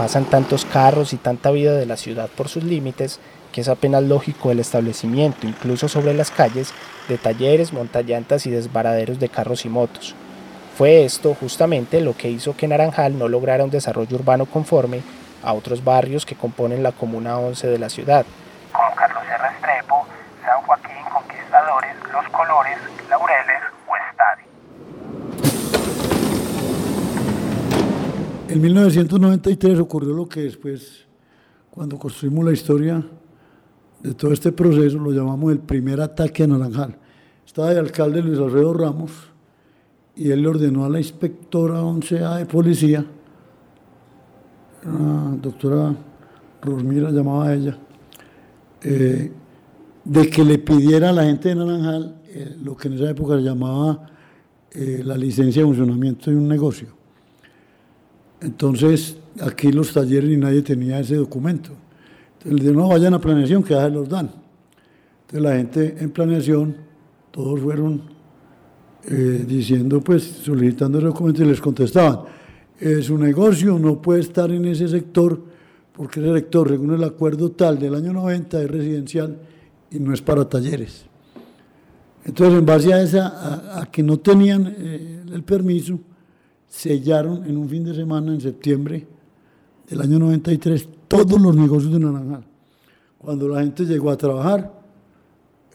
Pasan 0.04 0.26
tantos 0.26 0.66
carros 0.66 1.14
y 1.14 1.18
tanta 1.18 1.50
vida 1.50 1.78
de 1.78 1.86
la 1.86 1.96
ciudad 1.96 2.28
por 2.28 2.50
sus 2.50 2.66
límites 2.66 3.22
que 3.54 3.62
es 3.62 3.70
apenas 3.70 4.04
lógico 4.04 4.52
el 4.52 4.60
establecimiento, 4.60 5.48
incluso 5.48 5.88
sobre 5.88 6.14
las 6.14 6.30
calles, 6.30 6.74
de 7.08 7.18
talleres, 7.18 7.72
montallantas 7.72 8.46
y 8.46 8.52
desbaraderos 8.52 9.18
de 9.18 9.30
carros 9.30 9.64
y 9.64 9.70
motos. 9.70 10.14
Fue 10.78 11.06
esto 11.06 11.34
justamente 11.40 12.02
lo 12.02 12.18
que 12.18 12.30
hizo 12.30 12.54
que 12.58 12.68
Naranjal 12.68 13.18
no 13.18 13.30
lograra 13.30 13.64
un 13.64 13.70
desarrollo 13.70 14.18
urbano 14.18 14.46
conforme 14.46 15.04
a 15.42 15.54
otros 15.54 15.82
barrios 15.86 16.26
que 16.26 16.36
componen 16.36 16.84
la 16.84 16.92
Comuna 16.92 17.40
11 17.40 17.68
de 17.68 17.80
la 17.80 17.88
ciudad. 17.88 18.26
Como 18.74 18.94
Carlos 18.96 19.24
R. 19.24 19.56
Estrepo, 19.56 20.06
San 20.44 20.62
Joaquín, 20.64 21.06
Conquistadores, 21.14 21.96
Los 22.12 22.28
Colores, 22.28 22.78
Laureles 23.10 23.62
o 23.88 23.96
Estadio. 23.96 24.54
En 28.54 28.62
1993 28.62 29.80
ocurrió 29.80 30.14
lo 30.14 30.30
que 30.30 30.42
después, 30.42 31.08
cuando 31.72 31.98
construimos 31.98 32.46
la 32.46 32.52
historia 32.52 33.04
de 34.00 34.14
todo 34.14 34.32
este 34.32 34.52
proceso, 34.52 35.00
lo 35.00 35.12
llamamos 35.12 35.54
el 35.54 35.58
primer 35.58 36.00
ataque 36.00 36.44
a 36.44 36.48
Naranjal. 36.48 36.96
Estaba 37.44 37.72
el 37.72 37.80
alcalde 37.80 38.22
Luis 38.22 38.38
Alfredo 38.38 38.72
Ramos, 38.76 39.12
y 40.16 40.30
él 40.30 40.44
le 40.44 40.50
ordenó 40.50 40.86
a 40.86 40.90
la 40.90 41.00
inspectora 41.00 41.82
11A 41.82 42.38
de 42.38 42.46
policía, 42.46 43.04
la 44.84 45.36
doctora 45.42 45.96
Rosmira 46.62 47.10
llamaba 47.10 47.48
a 47.48 47.56
ella, 47.56 47.76
eh, 48.84 49.32
de 50.04 50.30
que 50.30 50.44
le 50.44 50.60
pidiera 50.60 51.10
a 51.10 51.14
la 51.14 51.24
gente 51.24 51.50
de 51.50 51.56
Naranjal 51.56 52.22
eh, 52.28 52.56
lo 52.64 52.78
que 52.78 52.88
en 52.88 52.94
esa 52.94 53.10
época 53.10 53.36
se 53.36 53.42
llamaba 53.42 54.12
eh, 54.70 55.02
la 55.04 55.18
licencia 55.18 55.64
de 55.64 55.68
funcionamiento 55.68 56.30
de 56.30 56.38
un 56.38 56.48
negocio. 56.48 57.03
Entonces, 58.44 59.18
aquí 59.40 59.72
los 59.72 59.94
talleres 59.94 60.30
ni 60.30 60.38
nadie 60.38 60.62
tenía 60.62 61.00
ese 61.00 61.16
documento. 61.16 61.72
Entonces, 62.34 62.60
dijeron, 62.60 62.84
no, 62.84 62.90
vayan 62.90 63.14
a 63.14 63.20
planeación, 63.20 63.64
que 63.64 63.74
ya 63.74 63.88
los 63.88 64.10
dan. 64.10 64.30
Entonces, 65.22 65.42
la 65.42 65.56
gente 65.56 65.96
en 66.00 66.12
planeación, 66.12 66.76
todos 67.32 67.60
fueron 67.62 68.02
eh, 69.06 69.46
diciendo, 69.48 70.02
pues, 70.02 70.24
solicitando 70.24 71.00
el 71.00 71.06
documento 71.06 71.44
y 71.44 71.48
les 71.48 71.62
contestaban, 71.62 72.20
es 72.80 73.06
su 73.06 73.18
negocio 73.18 73.80
no 73.80 74.02
puede 74.02 74.22
estar 74.22 74.52
en 74.52 74.66
ese 74.66 74.88
sector 74.90 75.40
porque 75.94 76.20
ese 76.20 76.34
sector, 76.34 76.70
según 76.70 76.94
el 76.94 77.04
acuerdo 77.04 77.52
tal 77.52 77.80
del 77.80 77.96
año 77.96 78.14
90, 78.14 78.64
es 78.64 78.70
residencial 78.70 79.38
y 79.92 80.00
no 80.00 80.14
es 80.14 80.22
para 80.22 80.50
talleres. 80.50 81.06
Entonces, 82.26 82.60
en 82.60 82.66
base 82.66 82.94
a, 82.94 83.02
esa, 83.02 83.80
a, 83.80 83.86
que 83.92 84.02
no 84.02 84.18
tenían 84.18 84.76
eh, 84.76 85.24
el 85.32 85.44
permiso, 85.44 86.00
sellaron 86.74 87.46
en 87.46 87.56
un 87.56 87.70
fin 87.70 87.84
de 87.84 87.94
semana, 87.94 88.34
en 88.34 88.42
septiembre 88.42 89.06
del 89.88 90.02
año 90.02 90.18
93, 90.18 90.90
todos 91.08 91.40
los 91.40 91.56
negocios 91.56 91.94
de 91.94 92.00
Naranjal. 92.00 92.44
Cuando 93.20 93.48
la 93.48 93.62
gente 93.62 93.86
llegó 93.86 94.10
a 94.10 94.18
trabajar, 94.18 94.74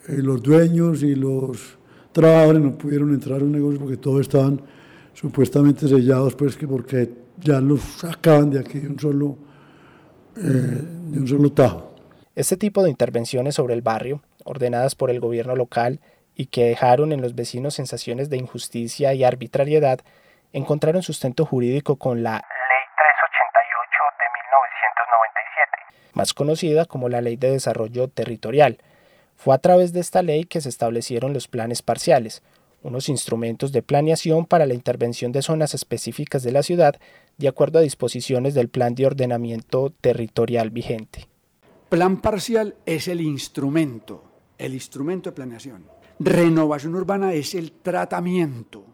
eh, 0.08 0.16
los 0.18 0.42
dueños 0.42 1.04
y 1.04 1.14
los 1.14 1.78
trabajadores 2.10 2.62
no 2.62 2.76
pudieron 2.76 3.14
entrar 3.14 3.40
a 3.40 3.44
un 3.44 3.52
negocio 3.52 3.78
porque 3.78 3.96
todos 3.96 4.22
estaban 4.22 4.60
supuestamente 5.14 5.86
sellados, 5.86 6.34
pues 6.34 6.56
que 6.56 6.66
porque 6.66 7.08
ya 7.40 7.60
los 7.60 7.80
sacaban 7.80 8.50
de 8.50 8.58
aquí 8.58 8.80
de 8.80 8.88
un 8.88 8.98
solo, 8.98 9.38
eh, 10.36 10.82
de 11.12 11.20
un 11.20 11.28
solo 11.28 11.52
tajo. 11.52 11.94
Este 12.34 12.56
tipo 12.56 12.82
de 12.82 12.90
intervenciones 12.90 13.54
sobre 13.54 13.74
el 13.74 13.82
barrio, 13.82 14.20
ordenadas 14.44 14.96
por 14.96 15.10
el 15.10 15.20
gobierno 15.20 15.54
local 15.54 16.00
y 16.34 16.46
que 16.46 16.64
dejaron 16.64 17.12
en 17.12 17.20
los 17.20 17.36
vecinos 17.36 17.74
sensaciones 17.74 18.30
de 18.30 18.38
injusticia 18.38 19.14
y 19.14 19.22
arbitrariedad, 19.22 20.00
encontraron 20.52 21.02
sustento 21.02 21.44
jurídico 21.44 21.96
con 21.96 22.22
la 22.22 22.32
Ley 22.32 22.42
388 22.96 23.98
de 24.18 24.24
1997, 24.34 26.12
más 26.14 26.34
conocida 26.34 26.84
como 26.86 27.08
la 27.08 27.20
Ley 27.20 27.36
de 27.36 27.50
Desarrollo 27.50 28.08
Territorial, 28.08 28.78
fue 29.36 29.54
a 29.54 29.58
través 29.58 29.92
de 29.92 30.00
esta 30.00 30.22
ley 30.22 30.44
que 30.44 30.60
se 30.60 30.68
establecieron 30.68 31.32
los 31.32 31.48
planes 31.48 31.82
parciales, 31.82 32.42
unos 32.82 33.08
instrumentos 33.08 33.72
de 33.72 33.82
planeación 33.82 34.46
para 34.46 34.66
la 34.66 34.74
intervención 34.74 35.32
de 35.32 35.42
zonas 35.42 35.74
específicas 35.74 36.42
de 36.42 36.52
la 36.52 36.62
ciudad 36.62 36.96
de 37.36 37.48
acuerdo 37.48 37.78
a 37.78 37.82
disposiciones 37.82 38.54
del 38.54 38.68
Plan 38.68 38.94
de 38.94 39.06
Ordenamiento 39.06 39.92
Territorial 40.00 40.70
vigente. 40.70 41.28
Plan 41.88 42.20
parcial 42.20 42.76
es 42.84 43.08
el 43.08 43.20
instrumento, 43.20 44.24
el 44.58 44.74
instrumento 44.74 45.30
de 45.30 45.36
planeación. 45.36 45.86
Renovación 46.18 46.94
urbana 46.94 47.32
es 47.32 47.54
el 47.54 47.72
tratamiento 47.72 48.84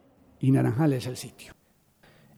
y 0.45 0.51
Naranjal 0.51 0.93
es 0.93 1.07
el 1.07 1.17
sitio. 1.17 1.55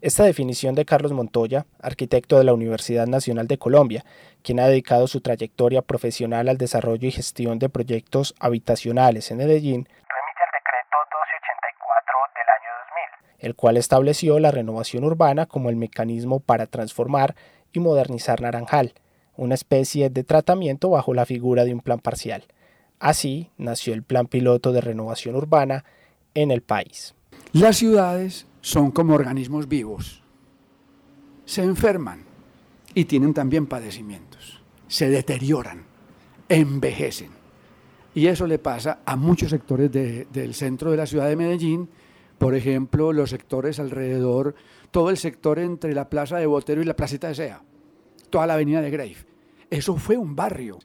Esta 0.01 0.23
definición 0.23 0.77
de 0.77 0.85
Carlos 0.85 1.11
Montoya, 1.11 1.67
arquitecto 1.81 2.39
de 2.39 2.45
la 2.45 2.55
Universidad 2.55 3.09
Nacional 3.09 3.49
de 3.49 3.59
Colombia, 3.59 4.05
quien 4.43 4.61
ha 4.61 4.69
dedicado 4.69 5.09
su 5.09 5.21
trayectoria 5.21 5.83
profesional 5.83 6.49
al 6.49 6.57
desarrollo 6.57 7.09
y 7.09 7.11
gestión 7.11 7.59
de 7.59 7.69
proyectos 7.69 8.33
habitacionales 8.39 9.33
en 9.33 9.39
Medellín, 9.39 9.89
remite 9.89 10.43
al 10.45 10.53
decreto 10.55 10.97
1284 11.03 12.15
del 12.37 12.49
año 12.55 12.71
2000, 13.41 13.49
el 13.49 13.55
cual 13.57 13.77
estableció 13.77 14.39
la 14.39 14.53
renovación 14.53 15.03
urbana 15.03 15.47
como 15.47 15.69
el 15.69 15.75
mecanismo 15.75 16.39
para 16.39 16.67
transformar 16.67 17.35
y 17.73 17.81
modernizar 17.81 18.41
Naranjal, 18.41 18.95
una 19.37 19.55
especie 19.55 20.11
de 20.11 20.23
tratamiento 20.23 20.91
bajo 20.91 21.13
la 21.13 21.27
figura 21.27 21.65
de 21.65 21.75
un 21.75 21.81
plan 21.81 21.99
parcial. 21.99 22.45
Así 23.01 23.51
nació 23.57 23.95
el 23.95 24.05
Plan 24.05 24.29
Piloto 24.29 24.71
de 24.71 24.81
Renovación 24.81 25.35
Urbana 25.35 25.85
en 26.35 26.53
el 26.53 26.63
país. 26.63 27.16
Las 27.57 27.79
ciudades 27.79 28.47
son 28.61 28.91
como 28.91 29.15
organismos 29.15 29.67
vivos. 29.67 30.23
Se 31.47 31.63
enferman 31.63 32.23
y 32.93 33.07
tienen 33.07 33.33
también 33.33 33.65
padecimientos. 33.65 34.63
Se 34.89 35.09
deterioran, 35.09 35.85
envejecen. 36.51 37.31
Y 38.15 38.27
eso 38.27 38.47
le 38.47 38.59
pasa 38.59 38.99
a 39.07 39.17
muchos 39.17 39.49
sectores 39.49 39.91
del 39.91 40.53
centro 40.53 40.91
de 40.91 40.99
la 40.99 41.07
ciudad 41.07 41.31
de 41.31 41.37
Medellín, 41.37 41.89
por 42.37 42.55
ejemplo, 42.55 43.15
los 43.15 43.31
sectores 43.31 43.81
alrededor, 43.81 44.55
todo 44.91 45.09
el 45.09 45.17
sector 45.17 45.59
entre 45.59 45.95
la 45.95 46.11
plaza 46.11 46.37
de 46.37 46.45
Botero 46.45 46.83
y 46.83 46.85
la 46.85 46.95
placita 46.95 47.29
de 47.29 47.37
Sea, 47.37 47.63
toda 48.29 48.47
la 48.47 48.53
avenida 48.53 48.83
de 48.83 48.91
Grave. 48.91 49.17
Eso 49.71 49.97
fue 49.97 50.19
un 50.19 50.37
barrio. 50.37 50.79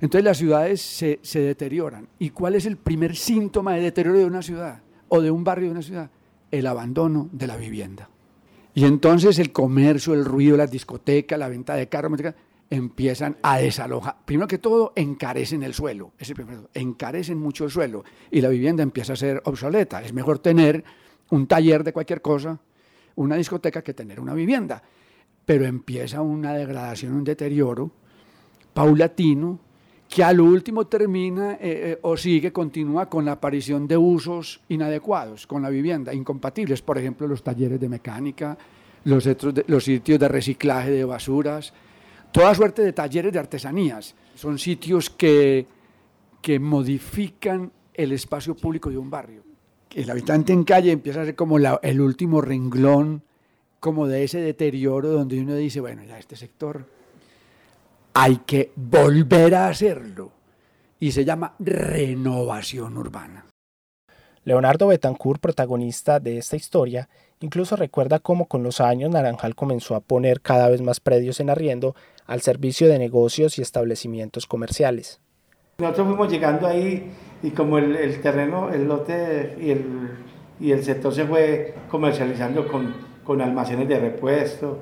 Entonces 0.00 0.24
las 0.24 0.38
ciudades 0.38 0.82
se, 0.82 1.20
se 1.22 1.38
deterioran. 1.38 2.08
¿Y 2.18 2.30
cuál 2.30 2.56
es 2.56 2.66
el 2.66 2.78
primer 2.78 3.14
síntoma 3.14 3.74
de 3.74 3.82
deterioro 3.82 4.18
de 4.18 4.24
una 4.24 4.42
ciudad 4.42 4.82
o 5.08 5.20
de 5.20 5.30
un 5.30 5.44
barrio 5.44 5.66
de 5.66 5.70
una 5.70 5.82
ciudad? 5.82 6.10
El 6.50 6.66
abandono 6.66 7.28
de 7.32 7.46
la 7.46 7.56
vivienda. 7.56 8.08
Y 8.74 8.84
entonces 8.84 9.38
el 9.38 9.52
comercio, 9.52 10.12
el 10.12 10.24
ruido, 10.24 10.56
las 10.56 10.70
discotecas, 10.70 11.38
la 11.38 11.48
venta 11.48 11.74
de 11.74 11.88
carros, 11.88 12.20
empiezan 12.68 13.36
a 13.42 13.58
desalojar. 13.58 14.16
Primero 14.24 14.48
que 14.48 14.58
todo, 14.58 14.92
encarecen 14.96 15.62
el 15.62 15.72
suelo. 15.72 16.12
Encarecen 16.74 17.38
mucho 17.38 17.64
el 17.64 17.70
suelo 17.70 18.04
y 18.30 18.40
la 18.40 18.48
vivienda 18.48 18.82
empieza 18.82 19.14
a 19.14 19.16
ser 19.16 19.40
obsoleta. 19.44 20.02
Es 20.02 20.12
mejor 20.12 20.40
tener 20.40 20.84
un 21.30 21.46
taller 21.46 21.84
de 21.84 21.92
cualquier 21.92 22.20
cosa, 22.20 22.58
una 23.14 23.36
discoteca, 23.36 23.82
que 23.82 23.94
tener 23.94 24.20
una 24.20 24.34
vivienda. 24.34 24.82
Pero 25.44 25.64
empieza 25.64 26.20
una 26.20 26.52
degradación, 26.52 27.14
un 27.14 27.24
deterioro 27.24 27.90
paulatino 28.74 29.60
que 30.16 30.24
al 30.24 30.40
último 30.40 30.86
termina 30.86 31.56
eh, 31.56 31.58
eh, 31.60 31.98
o 32.00 32.16
sigue, 32.16 32.50
continúa 32.50 33.04
con 33.04 33.26
la 33.26 33.32
aparición 33.32 33.86
de 33.86 33.98
usos 33.98 34.62
inadecuados 34.70 35.46
con 35.46 35.60
la 35.60 35.68
vivienda, 35.68 36.14
incompatibles, 36.14 36.80
por 36.80 36.96
ejemplo, 36.96 37.28
los 37.28 37.42
talleres 37.42 37.78
de 37.78 37.86
mecánica, 37.86 38.56
los, 39.04 39.24
sitios 39.84 40.18
de 40.18 40.26
reciclaje 40.26 40.90
de 40.90 41.04
basuras, 41.04 41.74
toda 42.32 42.54
suerte 42.54 42.80
de 42.80 42.94
talleres 42.94 43.30
de 43.30 43.38
artesanías. 43.38 44.14
Son 44.34 44.58
sitios 44.58 45.10
que, 45.10 45.66
que 46.40 46.58
modifican 46.58 47.70
el 47.92 48.12
espacio 48.12 48.56
público 48.56 48.88
de 48.88 48.96
un 48.96 49.10
barrio. 49.10 49.42
El 49.94 50.08
habitante 50.08 50.54
en 50.54 50.64
calle 50.64 50.92
empieza 50.92 51.20
a 51.20 51.24
ser 51.26 51.34
como 51.34 51.58
el 51.58 52.00
último 52.00 52.40
renglón, 52.40 53.22
como 53.80 54.06
de 54.06 54.24
ese 54.24 54.40
deterioro 54.40 55.10
donde 55.10 55.38
uno 55.38 55.54
dice, 55.56 55.82
bueno, 55.82 56.04
ya 56.04 56.18
este 56.18 56.36
sector 56.36 56.95
hay 58.18 58.38
que 58.46 58.72
volver 58.76 59.54
a 59.54 59.68
hacerlo. 59.68 60.32
Y 60.98 61.12
se 61.12 61.26
llama 61.26 61.54
renovación 61.58 62.96
urbana. 62.96 63.44
Leonardo 64.44 64.86
Betancourt, 64.86 65.38
protagonista 65.38 66.18
de 66.18 66.38
esta 66.38 66.56
historia, 66.56 67.10
incluso 67.40 67.76
recuerda 67.76 68.18
cómo 68.18 68.46
con 68.46 68.62
los 68.62 68.80
años 68.80 69.10
Naranjal 69.10 69.54
comenzó 69.54 69.94
a 69.94 70.00
poner 70.00 70.40
cada 70.40 70.70
vez 70.70 70.80
más 70.80 70.98
predios 71.00 71.40
en 71.40 71.50
arriendo 71.50 71.94
al 72.26 72.40
servicio 72.40 72.88
de 72.88 72.98
negocios 72.98 73.58
y 73.58 73.62
establecimientos 73.62 74.46
comerciales. 74.46 75.20
Nosotros 75.78 76.06
fuimos 76.06 76.32
llegando 76.32 76.66
ahí 76.66 77.10
y 77.42 77.50
como 77.50 77.76
el, 77.76 78.22
terreno, 78.22 78.70
el 78.72 78.88
lote 78.88 79.58
y 79.60 79.70
el, 79.72 79.84
y 80.58 80.72
el, 80.72 80.82
sector 80.82 81.12
se 81.12 81.26
fue 81.26 81.74
comercializando 81.90 82.66
con, 82.66 82.94
con 83.24 83.42
almacenes 83.42 83.86
de 83.86 83.98
repuesto, 83.98 84.78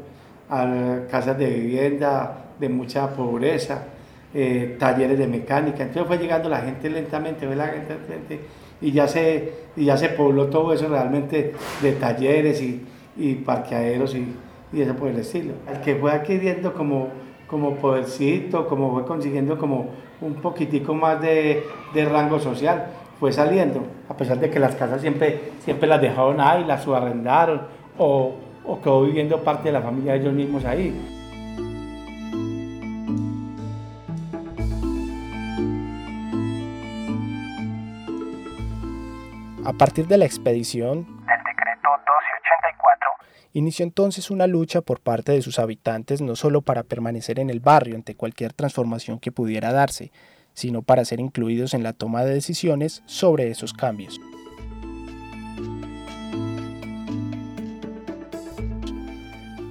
casas 0.49 1.37
de 1.37 1.50
vivienda 1.50 2.44
de 2.58 2.68
mucha 2.68 3.08
pobreza, 3.11 3.84
eh, 4.32 4.76
talleres 4.78 5.18
de 5.18 5.26
mecánica. 5.26 5.84
Entonces 5.84 6.06
fue 6.06 6.18
llegando 6.18 6.49
la 6.49 6.58
gente 6.58 6.90
lentamente, 6.90 7.46
la 7.54 7.68
gente, 7.68 8.40
y, 8.80 8.92
ya 8.92 9.06
se, 9.06 9.52
y 9.76 9.84
ya 9.84 9.96
se 9.96 10.11
pobló 10.11 10.46
todo 10.46 10.73
eso 10.73 10.88
realmente 10.88 11.54
de 11.80 11.92
talleres 11.92 12.61
y, 12.61 12.82
y 13.16 13.34
parqueaderos 13.37 14.14
y, 14.14 14.34
y 14.73 14.80
eso 14.80 14.94
por 14.94 15.08
el 15.08 15.18
estilo. 15.18 15.54
El 15.70 15.80
que 15.80 15.94
fue 15.94 16.12
adquiriendo 16.12 16.75
como, 16.75 17.08
como 17.46 17.76
podercito, 17.76 18.66
como 18.66 18.92
fue 18.92 19.04
consiguiendo 19.04 19.56
como 19.56 19.87
un 20.20 20.34
poquitico 20.34 20.94
más 20.94 21.20
de, 21.20 21.62
de, 21.92 22.04
rango 22.04 22.38
social, 22.40 22.87
fue 23.20 23.32
saliendo, 23.32 23.82
a 24.08 24.16
pesar 24.16 24.38
de 24.40 24.50
que 24.50 24.58
las 24.58 24.75
casas 24.75 25.00
siempre, 25.00 25.52
siempre 25.61 25.88
las 25.88 26.00
dejaron 26.00 26.40
ahí, 26.40 26.64
las 26.64 26.82
subarrendaron 26.82 27.62
o, 27.99 28.34
o 28.64 28.80
quedó 28.80 29.02
viviendo 29.02 29.38
parte 29.42 29.68
de 29.68 29.73
la 29.73 29.82
familia 29.82 30.14
de 30.14 30.20
ellos 30.20 30.34
mismos 30.34 30.64
ahí. 30.64 31.13
A 39.66 39.73
partir 39.73 40.06
de 40.06 40.18
la 40.18 40.26
expedición 40.26 41.04
del 41.04 41.38
decreto 41.38 41.88
1284, 41.88 43.11
inició 43.54 43.85
entonces 43.85 44.30
una 44.30 44.47
lucha 44.47 44.83
por 44.83 45.00
parte 45.00 45.33
de 45.33 45.40
sus 45.40 45.59
habitantes 45.59 46.21
no 46.21 46.37
solo 46.37 46.61
para 46.61 46.83
permanecer 46.83 47.40
en 47.40 47.49
el 47.49 47.61
barrio 47.61 47.94
ante 47.94 48.14
cualquier 48.14 48.52
transformación 48.52 49.18
que 49.18 49.33
pudiera 49.33 49.73
darse, 49.73 50.12
sino 50.52 50.83
para 50.83 51.06
ser 51.06 51.18
incluidos 51.18 51.73
en 51.73 51.83
la 51.83 51.94
toma 51.94 52.25
de 52.25 52.35
decisiones 52.35 53.02
sobre 53.06 53.49
esos 53.49 53.73
cambios. 53.73 54.21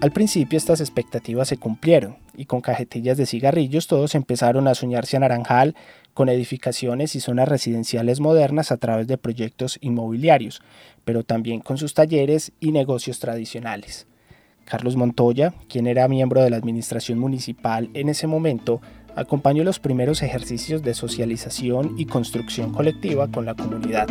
Al 0.03 0.11
principio 0.11 0.57
estas 0.57 0.81
expectativas 0.81 1.47
se 1.47 1.55
cumplieron 1.55 2.17
y 2.35 2.43
con 2.43 2.59
cajetillas 2.59 3.15
de 3.15 3.25
cigarrillos 3.25 3.87
todos 3.87 4.15
empezaron 4.15 4.67
a 4.67 4.75
soñarse 4.75 5.15
a 5.15 5.21
Naranjal 5.21 5.75
con 6.13 6.27
edificaciones 6.27 7.15
y 7.15 7.21
zonas 7.21 7.47
residenciales 7.47 8.19
modernas 8.19 8.73
a 8.73 8.75
través 8.75 9.07
de 9.07 9.17
proyectos 9.17 9.77
inmobiliarios, 9.79 10.61
pero 11.05 11.23
también 11.23 11.61
con 11.61 11.77
sus 11.77 11.93
talleres 11.93 12.51
y 12.59 12.73
negocios 12.73 13.19
tradicionales. 13.19 14.05
Carlos 14.65 14.97
Montoya, 14.97 15.53
quien 15.69 15.87
era 15.87 16.09
miembro 16.09 16.43
de 16.43 16.49
la 16.49 16.57
administración 16.57 17.17
municipal 17.17 17.89
en 17.93 18.09
ese 18.09 18.27
momento, 18.27 18.81
acompañó 19.15 19.63
los 19.63 19.79
primeros 19.79 20.21
ejercicios 20.21 20.83
de 20.83 20.95
socialización 20.95 21.95
y 21.97 22.07
construcción 22.07 22.73
colectiva 22.73 23.29
con 23.31 23.45
la 23.45 23.55
comunidad. 23.55 24.07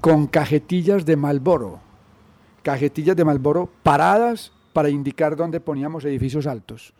Con 0.00 0.26
cajetillas 0.26 1.04
de 1.04 1.16
Malboro, 1.16 1.80
cajetillas 2.62 3.16
de 3.16 3.24
Malboro 3.24 3.68
paradas 3.82 4.52
para 4.72 4.90
indicar 4.90 5.36
dónde 5.36 5.60
poníamos 5.60 6.04
edificios 6.04 6.46
altos. 6.46 6.94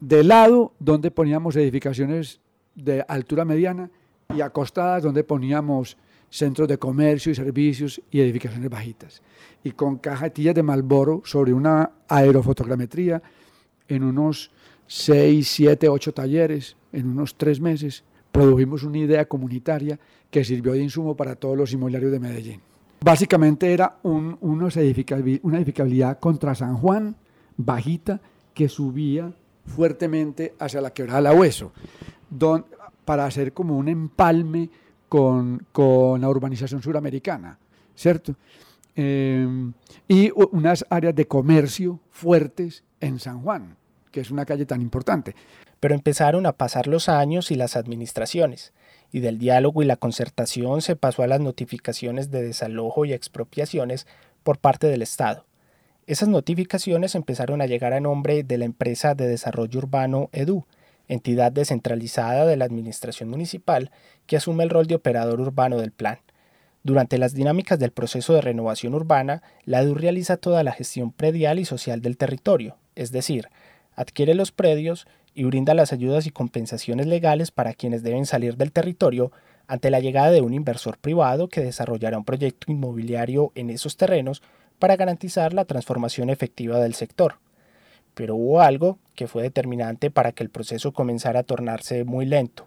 De 0.00 0.24
lado, 0.24 0.72
donde 0.78 1.10
poníamos 1.10 1.54
edificaciones 1.56 2.40
de 2.74 3.04
altura 3.06 3.44
mediana 3.44 3.90
y 4.34 4.40
acostadas, 4.40 5.02
donde 5.02 5.22
poníamos 5.22 5.96
centros 6.30 6.66
de 6.66 6.78
comercio 6.78 7.30
y 7.30 7.34
servicios 7.34 8.00
y 8.10 8.20
edificaciones 8.20 8.70
bajitas. 8.70 9.22
Y 9.62 9.72
con 9.72 9.98
cajetillas 9.98 10.54
de 10.54 10.62
Malboro 10.62 11.20
sobre 11.24 11.52
una 11.52 11.90
aerofotogrametría 12.08 13.22
en 13.86 14.02
unos 14.02 14.50
6, 14.86 15.46
7, 15.46 15.88
8 15.88 16.14
talleres, 16.14 16.76
en 16.92 17.10
unos 17.10 17.36
3 17.36 17.60
meses, 17.60 18.02
produjimos 18.32 18.82
una 18.82 18.98
idea 18.98 19.26
comunitaria 19.26 19.98
que 20.30 20.44
sirvió 20.44 20.72
de 20.72 20.82
insumo 20.82 21.14
para 21.14 21.36
todos 21.36 21.56
los 21.56 21.72
inmobiliarios 21.72 22.10
de 22.10 22.18
Medellín. 22.18 22.60
Básicamente 23.00 23.72
era 23.72 23.98
un, 24.02 24.38
una 24.40 24.68
edificabilidad 24.68 26.18
contra 26.18 26.54
San 26.54 26.76
Juan, 26.76 27.16
bajita, 27.56 28.20
que 28.54 28.68
subía 28.68 29.32
fuertemente 29.66 30.54
hacia 30.58 30.80
la 30.80 30.92
quebrada 30.92 31.20
la 31.20 31.34
Hueso, 31.34 31.72
para 33.04 33.26
hacer 33.26 33.52
como 33.52 33.76
un 33.76 33.88
empalme 33.88 34.70
con, 35.08 35.66
la 36.20 36.28
urbanización 36.28 36.80
suramericana, 36.80 37.58
¿cierto? 37.94 38.34
Eh, 38.94 39.72
y 40.08 40.30
unas 40.52 40.86
áreas 40.88 41.14
de 41.14 41.26
comercio 41.26 42.00
fuertes 42.10 42.84
en 43.00 43.18
San 43.18 43.42
Juan, 43.42 43.76
que 44.10 44.20
es 44.20 44.30
una 44.30 44.44
calle 44.44 44.64
tan 44.64 44.80
importante. 44.80 45.34
Pero 45.82 45.96
empezaron 45.96 46.46
a 46.46 46.52
pasar 46.52 46.86
los 46.86 47.08
años 47.08 47.50
y 47.50 47.56
las 47.56 47.74
administraciones, 47.74 48.72
y 49.10 49.18
del 49.18 49.40
diálogo 49.40 49.82
y 49.82 49.84
la 49.84 49.96
concertación 49.96 50.80
se 50.80 50.94
pasó 50.94 51.24
a 51.24 51.26
las 51.26 51.40
notificaciones 51.40 52.30
de 52.30 52.40
desalojo 52.40 53.04
y 53.04 53.12
expropiaciones 53.12 54.06
por 54.44 54.58
parte 54.58 54.86
del 54.86 55.02
Estado. 55.02 55.44
Esas 56.06 56.28
notificaciones 56.28 57.16
empezaron 57.16 57.60
a 57.60 57.66
llegar 57.66 57.94
a 57.94 58.00
nombre 58.00 58.44
de 58.44 58.58
la 58.58 58.64
empresa 58.64 59.16
de 59.16 59.26
desarrollo 59.26 59.80
urbano 59.80 60.30
EDU, 60.30 60.66
entidad 61.08 61.50
descentralizada 61.50 62.46
de 62.46 62.56
la 62.56 62.64
administración 62.64 63.28
municipal 63.28 63.90
que 64.26 64.36
asume 64.36 64.62
el 64.62 64.70
rol 64.70 64.86
de 64.86 64.94
operador 64.94 65.40
urbano 65.40 65.78
del 65.78 65.90
plan. 65.90 66.20
Durante 66.84 67.18
las 67.18 67.34
dinámicas 67.34 67.80
del 67.80 67.90
proceso 67.90 68.34
de 68.34 68.40
renovación 68.40 68.94
urbana, 68.94 69.42
la 69.64 69.80
EDU 69.80 69.96
realiza 69.96 70.36
toda 70.36 70.62
la 70.62 70.70
gestión 70.70 71.10
predial 71.10 71.58
y 71.58 71.64
social 71.64 72.02
del 72.02 72.18
territorio, 72.18 72.76
es 72.94 73.10
decir, 73.10 73.48
adquiere 73.96 74.36
los 74.36 74.52
predios 74.52 75.08
y 75.34 75.44
brinda 75.44 75.74
las 75.74 75.92
ayudas 75.92 76.26
y 76.26 76.30
compensaciones 76.30 77.06
legales 77.06 77.50
para 77.50 77.74
quienes 77.74 78.02
deben 78.02 78.26
salir 78.26 78.56
del 78.56 78.72
territorio 78.72 79.32
ante 79.66 79.90
la 79.90 80.00
llegada 80.00 80.30
de 80.30 80.40
un 80.40 80.54
inversor 80.54 80.98
privado 80.98 81.48
que 81.48 81.62
desarrollará 81.62 82.18
un 82.18 82.24
proyecto 82.24 82.70
inmobiliario 82.70 83.52
en 83.54 83.70
esos 83.70 83.96
terrenos 83.96 84.42
para 84.78 84.96
garantizar 84.96 85.54
la 85.54 85.64
transformación 85.64 86.28
efectiva 86.28 86.78
del 86.80 86.94
sector. 86.94 87.36
Pero 88.14 88.36
hubo 88.36 88.60
algo 88.60 88.98
que 89.14 89.28
fue 89.28 89.42
determinante 89.42 90.10
para 90.10 90.32
que 90.32 90.42
el 90.42 90.50
proceso 90.50 90.92
comenzara 90.92 91.40
a 91.40 91.44
tornarse 91.44 92.04
muy 92.04 92.26
lento. 92.26 92.66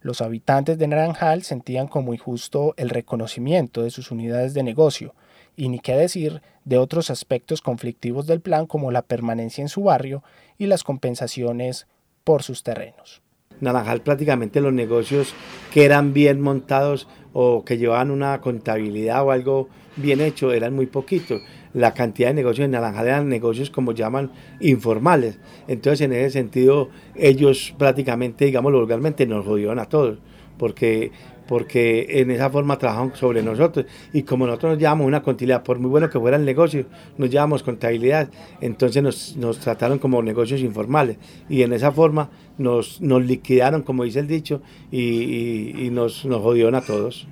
Los 0.00 0.20
habitantes 0.20 0.78
de 0.78 0.86
Naranjal 0.86 1.42
sentían 1.42 1.88
como 1.88 2.14
injusto 2.14 2.74
el 2.76 2.90
reconocimiento 2.90 3.82
de 3.82 3.90
sus 3.90 4.10
unidades 4.10 4.54
de 4.54 4.62
negocio, 4.62 5.14
y 5.56 5.68
ni 5.68 5.80
qué 5.80 5.96
decir 5.96 6.42
de 6.64 6.78
otros 6.78 7.10
aspectos 7.10 7.62
conflictivos 7.62 8.26
del 8.26 8.40
plan 8.40 8.66
como 8.66 8.90
la 8.90 9.02
permanencia 9.02 9.62
en 9.62 9.68
su 9.68 9.82
barrio 9.82 10.22
y 10.58 10.66
las 10.66 10.84
compensaciones 10.84 11.86
por 12.26 12.42
sus 12.42 12.64
terrenos. 12.64 13.22
Naranjal 13.60 14.00
prácticamente 14.02 14.60
los 14.60 14.72
negocios 14.72 15.32
que 15.72 15.84
eran 15.84 16.12
bien 16.12 16.40
montados 16.40 17.06
o 17.32 17.64
que 17.64 17.78
llevaban 17.78 18.10
una 18.10 18.40
contabilidad 18.40 19.24
o 19.24 19.30
algo 19.30 19.68
bien 19.94 20.20
hecho 20.20 20.52
eran 20.52 20.74
muy 20.74 20.86
poquitos. 20.86 21.40
La 21.72 21.94
cantidad 21.94 22.30
de 22.30 22.34
negocios 22.34 22.64
en 22.64 22.72
Naranjal 22.72 23.06
eran 23.06 23.28
negocios 23.28 23.70
como 23.70 23.92
llaman 23.92 24.32
informales. 24.58 25.38
Entonces 25.68 26.00
en 26.00 26.14
ese 26.14 26.30
sentido 26.32 26.90
ellos 27.14 27.72
prácticamente, 27.78 28.46
digamos 28.46 28.72
vulgarmente, 28.72 29.24
nos 29.24 29.46
jodieron 29.46 29.78
a 29.78 29.84
todos 29.84 30.18
porque 30.58 31.12
porque 31.46 32.20
en 32.20 32.30
esa 32.30 32.50
forma 32.50 32.78
trabajan 32.78 33.14
sobre 33.14 33.42
nosotros. 33.42 33.86
Y 34.12 34.22
como 34.22 34.46
nosotros 34.46 34.72
nos 34.72 34.78
llevamos 34.80 35.06
una 35.06 35.22
contabilidad, 35.22 35.62
por 35.62 35.78
muy 35.78 35.90
bueno 35.90 36.10
que 36.10 36.18
fuera 36.18 36.36
el 36.36 36.44
negocio, 36.44 36.86
nos 37.18 37.30
llevamos 37.30 37.62
contabilidad, 37.62 38.28
entonces 38.60 39.02
nos, 39.02 39.36
nos 39.36 39.58
trataron 39.58 39.98
como 39.98 40.22
negocios 40.22 40.60
informales. 40.60 41.18
Y 41.48 41.62
en 41.62 41.72
esa 41.72 41.92
forma 41.92 42.30
nos, 42.58 43.00
nos 43.00 43.24
liquidaron, 43.24 43.82
como 43.82 44.04
dice 44.04 44.20
el 44.20 44.26
dicho, 44.26 44.62
y, 44.90 45.86
y, 45.86 45.90
nos, 45.90 46.24
nos 46.24 46.42
jodieron 46.42 46.74
a 46.74 46.80
todos. 46.80 47.26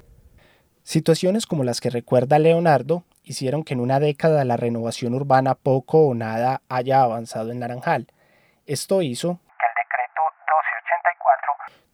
Situaciones 0.83 1.47
como 1.47 1.65
las 1.65 1.81
que 1.81 1.91
recuerda 1.91 2.39
Leonardo 2.39 3.05
hicieron 3.25 3.65
que 3.65 3.75
en 3.75 3.81
una 3.81 4.01
década 4.01 4.45
la 4.45 4.57
renovación 4.57 5.15
urbana 5.15 5.55
poco 5.55 6.07
o 6.07 6.15
nada 6.15 6.63
haya 6.69 7.03
avanzado 7.03 7.51
en 7.51 7.61
Naranjal. 7.61 8.07
Esto 8.67 9.03
hizo 9.03 9.41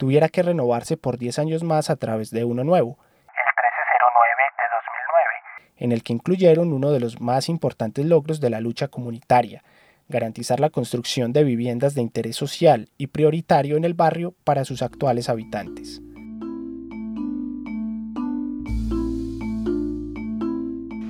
tuviera 0.01 0.31
que 0.31 0.43
renovarse 0.43 0.97
por 0.97 1.19
10 1.19 1.41
años 1.41 1.63
más 1.63 1.91
a 1.91 1.97
través 1.97 2.31
de 2.31 2.43
uno 2.43 2.65
nuevo, 2.65 2.97
el 3.29 3.35
1309 3.37 4.43
de 4.57 4.65
2009, 4.75 5.85
en 5.85 5.93
el 5.93 6.03
que 6.03 6.15
incluyeron 6.15 6.73
uno 6.73 6.91
de 6.91 7.01
los 7.01 7.21
más 7.21 7.51
importantes 7.51 8.07
logros 8.07 8.41
de 8.41 8.49
la 8.49 8.63
lucha 8.63 8.89
comunitaria, 8.89 9.63
garantizar 10.09 10.59
la 10.59 10.71
construcción 10.71 11.35
de 11.35 11.45
viviendas 11.45 11.95
de 11.95 12.01
interés 12.01 12.35
social 12.35 12.89
y 12.97 13.09
prioritario 13.09 13.77
en 13.77 13.85
el 13.85 13.93
barrio 13.93 14.35
para 14.43 14.65
sus 14.65 14.81
actuales 14.81 15.29
habitantes. 15.29 16.01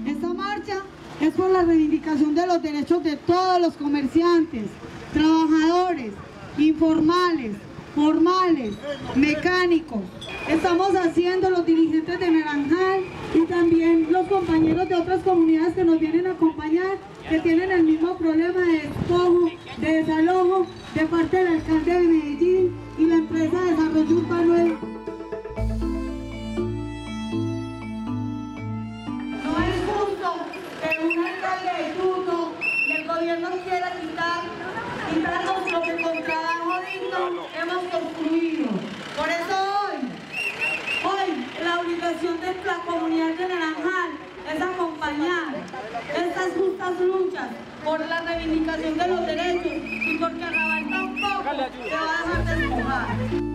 Esta 0.05 0.35
marcha 0.35 0.79
es 1.21 1.33
por 1.37 1.49
la 1.49 1.63
reivindicación 1.63 2.35
de 2.35 2.45
los 2.45 2.61
derechos 2.61 3.05
de 3.05 3.17
todos 3.19 3.61
los 3.61 3.77
comerciantes, 3.77 4.65
trabajadores, 5.13 6.11
informales, 6.59 7.70
formales, 7.95 8.75
mecánicos. 9.15 10.01
Estamos 10.49 10.95
haciendo 10.95 11.51
los 11.51 11.65
dirigentes 11.67 12.19
de 12.19 12.31
Naranjal 12.31 13.01
y 13.35 13.47
también 13.47 14.09
los 14.11 14.27
compañeros 14.29 14.89
de 14.89 14.95
otras 14.95 15.23
comunidades 15.23 15.75
que 15.75 15.85
nos 15.85 15.99
vienen 15.99 16.27
a 16.27 16.33
acompañar, 16.33 16.99
que 17.29 17.41
tienen 17.41 17.71
el 17.71 17.85
mismo 17.85 18.17
problema 18.17 18.61
de 18.61 18.73
despojo, 18.83 19.51
de 19.79 19.93
desalojo, 19.93 20.67
de 20.95 21.07
parte 21.07 21.37
del 21.37 21.49
alcalde 21.49 21.93
de 21.93 22.01
Medellín 22.01 22.75
y 22.99 23.05
la 23.07 23.15
empresa 23.17 23.61
de 23.61 23.71
desarrollo 23.71 24.17
urbano. 24.17 24.90
Hemos 37.61 37.85
construido. 37.93 38.67
Por 39.17 39.29
eso 39.29 39.57
hoy, 39.85 39.99
hoy 41.05 41.47
la 41.63 41.81
obligación 41.81 42.41
de 42.41 42.55
la 42.65 42.79
comunidad 42.87 43.35
de 43.37 43.49
Naranjal 43.49 44.11
es 44.53 44.63
acompañar 44.63 45.55
estas 46.17 46.53
justas 46.57 47.01
luchas 47.01 47.49
por 47.85 48.01
la 48.01 48.21
reivindicación 48.23 48.97
de 48.97 49.09
los 49.09 49.27
derechos 49.27 49.73
y 49.73 50.19
porque 50.19 50.45
Arrabal 50.45 50.89
tampoco 50.89 51.51
se 51.85 51.95
va 51.95 52.19
a 52.19 52.39
dejar 52.39 52.59
despojar. 52.59 53.51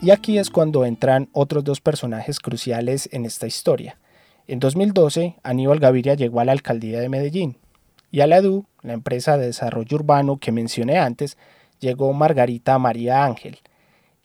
Y 0.00 0.10
aquí 0.10 0.38
es 0.38 0.50
cuando 0.50 0.84
entran 0.84 1.28
otros 1.32 1.64
dos 1.64 1.80
personajes 1.80 2.38
cruciales 2.38 3.08
en 3.12 3.24
esta 3.24 3.46
historia. 3.46 3.96
En 4.46 4.60
2012, 4.60 5.36
Aníbal 5.42 5.78
Gaviria 5.78 6.14
llegó 6.14 6.40
a 6.40 6.44
la 6.44 6.52
alcaldía 6.52 7.00
de 7.00 7.08
Medellín 7.08 7.56
y 8.10 8.20
a 8.20 8.26
la 8.26 8.36
EDU, 8.36 8.66
la 8.84 8.92
empresa 8.92 9.36
de 9.36 9.46
desarrollo 9.46 9.96
urbano 9.96 10.36
que 10.36 10.52
mencioné 10.52 10.98
antes, 10.98 11.36
llegó 11.80 12.12
Margarita 12.12 12.78
María 12.78 13.24
Ángel. 13.24 13.58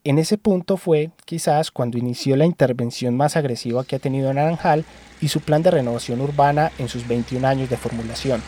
En 0.04 0.20
ese 0.20 0.38
punto 0.38 0.78
fue, 0.78 1.10
quizás, 1.26 1.72
cuando 1.72 1.98
inició 1.98 2.36
la 2.36 2.46
intervención 2.46 3.18
más 3.18 3.36
agresiva 3.36 3.84
que 3.84 3.96
ha 3.96 4.00
tenido 4.00 4.34
Naranjal 4.34 4.86
y 5.22 5.30
su 5.30 5.42
plan 5.42 5.64
de 5.64 5.72
renovación 5.72 6.22
urbana 6.22 6.72
en 6.78 6.88
sus 6.88 7.08
21 7.08 7.48
años 7.48 7.70
de 7.70 7.78
formulación. 7.78 8.42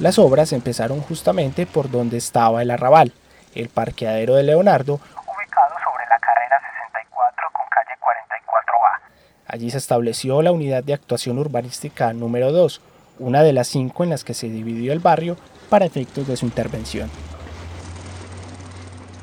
Las 0.00 0.18
obras 0.18 0.52
empezaron 0.52 1.00
justamente 1.00 1.66
por 1.66 1.90
donde 1.90 2.16
estaba 2.16 2.62
el 2.62 2.70
arrabal, 2.70 3.12
el 3.54 3.68
parqueadero 3.68 4.34
de 4.34 4.42
Leonardo, 4.42 4.94
ubicado 4.94 5.74
sobre 5.82 6.04
la 6.10 6.18
carrera 6.18 6.60
64 6.60 7.48
con 7.52 7.64
calle 7.70 7.94
44A. 8.02 9.43
Allí 9.54 9.70
se 9.70 9.78
estableció 9.78 10.42
la 10.42 10.50
unidad 10.50 10.82
de 10.82 10.94
actuación 10.94 11.38
urbanística 11.38 12.12
número 12.12 12.50
2, 12.50 12.80
una 13.20 13.44
de 13.44 13.52
las 13.52 13.68
cinco 13.68 14.02
en 14.02 14.10
las 14.10 14.24
que 14.24 14.34
se 14.34 14.48
dividió 14.48 14.92
el 14.92 14.98
barrio 14.98 15.36
para 15.70 15.84
efectos 15.84 16.26
de 16.26 16.36
su 16.36 16.44
intervención. 16.44 17.08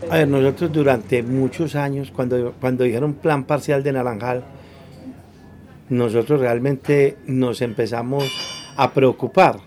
A 0.10 0.20
ver, 0.20 0.30
nosotros 0.30 0.72
durante 0.72 1.22
muchos 1.22 1.76
años, 1.76 2.12
cuando, 2.16 2.54
cuando 2.62 2.86
dijeron 2.86 3.16
plan 3.16 3.44
parcial 3.44 3.84
de 3.84 3.92
Naranjal, 3.92 4.46
nosotros 5.90 6.40
realmente 6.40 7.18
nos 7.28 7.62
empezamos 7.62 8.24
a 8.78 8.94
preocupar, 8.94 9.58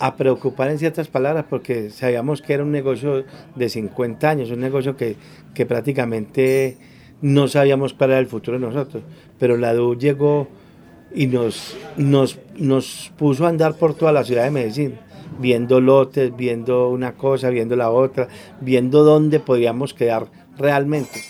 a 0.00 0.16
preocupar 0.16 0.70
en 0.70 0.80
ciertas 0.80 1.06
palabras, 1.06 1.44
porque 1.48 1.90
sabíamos 1.90 2.42
que 2.42 2.54
era 2.54 2.64
un 2.64 2.72
negocio 2.72 3.24
de 3.54 3.68
50 3.68 4.28
años, 4.28 4.50
un 4.50 4.58
negocio 4.58 4.96
que, 4.96 5.14
que 5.54 5.66
prácticamente 5.66 6.78
no 7.24 7.48
sabíamos 7.48 7.94
cuál 7.94 8.10
era 8.10 8.18
el 8.18 8.26
futuro 8.26 8.58
de 8.58 8.66
nosotros. 8.66 9.02
Pero 9.38 9.56
la 9.56 9.72
DU 9.72 9.96
llegó 9.96 10.46
y 11.14 11.26
nos, 11.26 11.74
nos, 11.96 12.38
nos 12.56 13.10
puso 13.16 13.46
a 13.46 13.48
andar 13.48 13.76
por 13.76 13.94
toda 13.94 14.12
la 14.12 14.24
ciudad 14.24 14.44
de 14.44 14.50
Medellín 14.50 14.98
viendo 15.38 15.80
lotes, 15.80 16.36
viendo 16.36 16.90
una 16.90 17.14
cosa, 17.14 17.48
viendo 17.48 17.76
la 17.76 17.90
otra, 17.90 18.28
viendo 18.60 19.04
dónde 19.04 19.40
podíamos 19.40 19.94
quedar 19.94 20.26
realmente. 20.58 21.22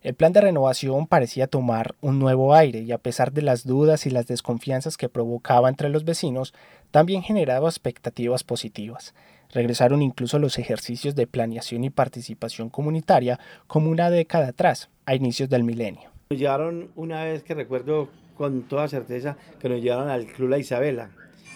El 0.00 0.14
plan 0.14 0.32
de 0.32 0.40
renovación 0.40 1.06
parecía 1.06 1.48
tomar 1.48 1.96
un 2.00 2.18
nuevo 2.18 2.54
aire 2.54 2.80
y 2.80 2.92
a 2.92 2.98
pesar 2.98 3.32
de 3.32 3.42
las 3.42 3.66
dudas 3.66 4.06
y 4.06 4.10
las 4.10 4.26
desconfianzas 4.26 4.96
que 4.96 5.10
provocaba 5.10 5.68
entre 5.68 5.90
los 5.90 6.04
vecinos, 6.04 6.54
también 6.90 7.22
generaba 7.22 7.68
expectativas 7.68 8.42
positivas. 8.42 9.14
Regresaron 9.52 10.02
incluso 10.02 10.38
los 10.38 10.58
ejercicios 10.58 11.14
de 11.14 11.26
planeación 11.26 11.84
y 11.84 11.90
participación 11.90 12.68
comunitaria 12.68 13.38
como 13.66 13.90
una 13.90 14.10
década 14.10 14.48
atrás, 14.48 14.90
a 15.06 15.14
inicios 15.14 15.48
del 15.48 15.64
milenio. 15.64 16.10
Nos 16.30 16.38
llevaron 16.38 16.90
una 16.96 17.24
vez 17.24 17.42
que 17.42 17.54
recuerdo 17.54 18.08
con 18.36 18.62
toda 18.62 18.88
certeza 18.88 19.36
que 19.60 19.68
nos 19.68 19.80
llevaron 19.80 20.10
al 20.10 20.26
Club 20.26 20.50
La 20.50 20.58
Isabela, 20.58 21.10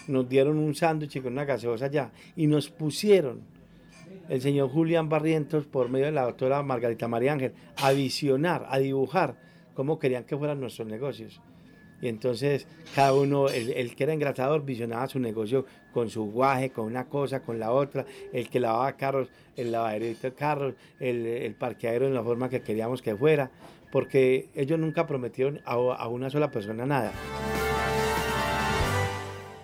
nos 0.07 0.27
dieron 0.27 0.57
un 0.57 0.73
sándwich 0.75 1.21
con 1.21 1.33
una 1.33 1.45
gaseosa 1.45 1.85
allá 1.85 2.11
y 2.35 2.47
nos 2.47 2.69
pusieron 2.69 3.41
el 4.29 4.41
señor 4.41 4.69
Julián 4.69 5.09
Barrientos 5.09 5.65
por 5.65 5.89
medio 5.89 6.05
de 6.05 6.11
la 6.11 6.23
doctora 6.23 6.63
Margarita 6.63 7.07
María 7.07 7.33
Ángel 7.33 7.53
a 7.77 7.91
visionar, 7.91 8.65
a 8.69 8.79
dibujar 8.79 9.35
cómo 9.73 9.99
querían 9.99 10.23
que 10.23 10.37
fueran 10.37 10.59
nuestros 10.59 10.87
negocios. 10.87 11.41
Y 12.01 12.07
entonces 12.07 12.67
cada 12.95 13.13
uno, 13.13 13.47
el, 13.47 13.95
que 13.95 14.03
era 14.03 14.13
engratador, 14.13 14.65
visionaba 14.65 15.07
su 15.07 15.19
negocio 15.19 15.65
con 15.93 16.09
su 16.09 16.25
guaje, 16.25 16.71
con 16.71 16.85
una 16.85 17.05
cosa, 17.05 17.41
con 17.41 17.59
la 17.59 17.71
otra, 17.71 18.05
el 18.33 18.49
que 18.49 18.59
lavaba 18.59 18.93
carros, 18.93 19.29
el 19.55 19.71
lavadero 19.71 20.19
de 20.19 20.33
carros, 20.33 20.73
el, 20.99 21.25
el 21.25 21.53
parqueadero 21.53 22.07
en 22.07 22.13
la 22.13 22.23
forma 22.23 22.49
que 22.49 22.61
queríamos 22.61 23.01
que 23.01 23.15
fuera, 23.15 23.51
porque 23.91 24.49
ellos 24.55 24.79
nunca 24.79 25.05
prometieron 25.05 25.61
a, 25.65 25.73
a 25.73 26.07
una 26.07 26.29
sola 26.29 26.49
persona 26.49 26.85
nada. 26.85 27.11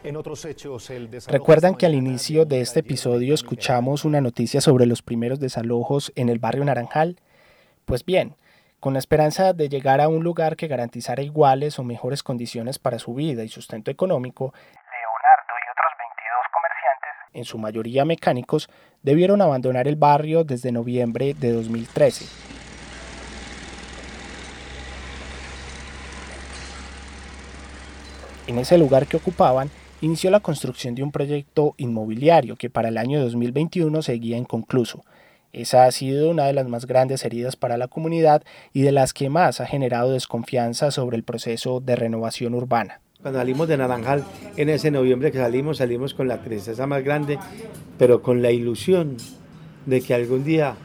En 0.04 0.16
otros 0.16 0.46
hechos, 0.46 0.90
el 0.90 1.10
Recuerdan 1.28 1.76
que 1.76 1.86
al 1.86 1.94
inicio 1.94 2.46
de 2.46 2.62
este 2.62 2.80
episodio 2.80 3.34
escuchamos 3.34 4.06
una 4.06 4.22
noticia 4.22 4.62
sobre 4.62 4.86
los 4.86 5.02
primeros 5.02 5.40
desalojos 5.40 6.14
en 6.16 6.30
el 6.30 6.40
barrio 6.40 6.64
Naranjal. 6.64 7.18
Pues 7.84 8.06
bien, 8.06 8.36
con 8.80 8.94
la 8.94 9.00
esperanza 9.00 9.54
de 9.54 9.70
llegar 9.70 10.02
a 10.02 10.08
un 10.08 10.24
lugar 10.24 10.56
que 10.56 10.68
garantizara 10.68 11.24
iguales 11.24 11.80
o 11.80 11.84
mejores 11.84 12.22
condiciones 12.22 12.78
para 12.78 13.00
su 13.00 13.16
vida 13.16 13.44
y 13.44 13.50
sustento 13.50 13.90
económico, 13.90 14.54
Leonardo 14.54 15.54
y 15.58 15.70
otros 15.72 15.92
22 16.00 16.46
comerciantes, 16.54 17.34
en 17.34 17.46
su 17.46 17.58
mayoría 17.58 18.06
mecánicos, 18.06 18.70
debieron 19.02 19.42
abandonar 19.42 19.88
el 19.88 19.96
barrio 19.96 20.44
desde 20.44 20.72
noviembre 20.72 21.34
de 21.34 21.54
2013. 21.54 22.26
En 28.48 28.60
ese 28.60 28.78
lugar 28.78 29.08
que 29.08 29.18
ocupaban, 29.18 29.70
inició 30.02 30.30
la 30.30 30.40
construcción 30.40 30.96
de 30.96 31.04
un 31.04 31.12
proyecto 31.12 31.74
inmobiliario 31.78 32.56
que 32.56 32.70
para 32.70 32.90
el 32.90 32.98
año 32.98 33.20
2021 33.20 34.02
seguía 34.04 34.38
inconcluso. 34.38 35.04
Esa 35.54 35.86
ha 35.86 35.92
sido 35.92 36.30
una 36.30 36.46
de 36.46 36.54
las 36.54 36.68
más 36.68 36.86
grandes 36.86 37.24
heridas 37.26 37.56
para 37.56 37.78
la 37.78 37.88
comunidad 37.88 38.44
y 38.74 38.82
de 38.82 38.92
las 38.92 39.14
que 39.14 39.30
más 39.30 39.62
ha 39.62 39.66
generado 39.66 40.12
desconfianza 40.12 40.92
sobre 40.92 41.18
el 41.18 41.24
proceso 41.24 41.80
de 41.80 41.96
renovación 41.96 42.54
urbana. 42.54 43.02
Cuando 43.22 43.40
salimos 43.40 43.68
de 43.68 43.78
Naranjal, 43.78 44.24
en 44.58 44.70
ese 44.70 44.92
noviembre 44.92 45.32
que 45.32 45.40
salimos, 45.40 45.78
salimos 45.78 46.14
con 46.14 46.28
la 46.28 46.42
tristeza 46.42 46.86
más 46.86 47.04
grande, 47.04 47.40
pero 47.98 48.22
con 48.22 48.42
la 48.42 48.52
ilusión 48.52 49.18
de 49.88 50.02
que 50.02 50.14
algún 50.14 50.44
día 50.44 50.76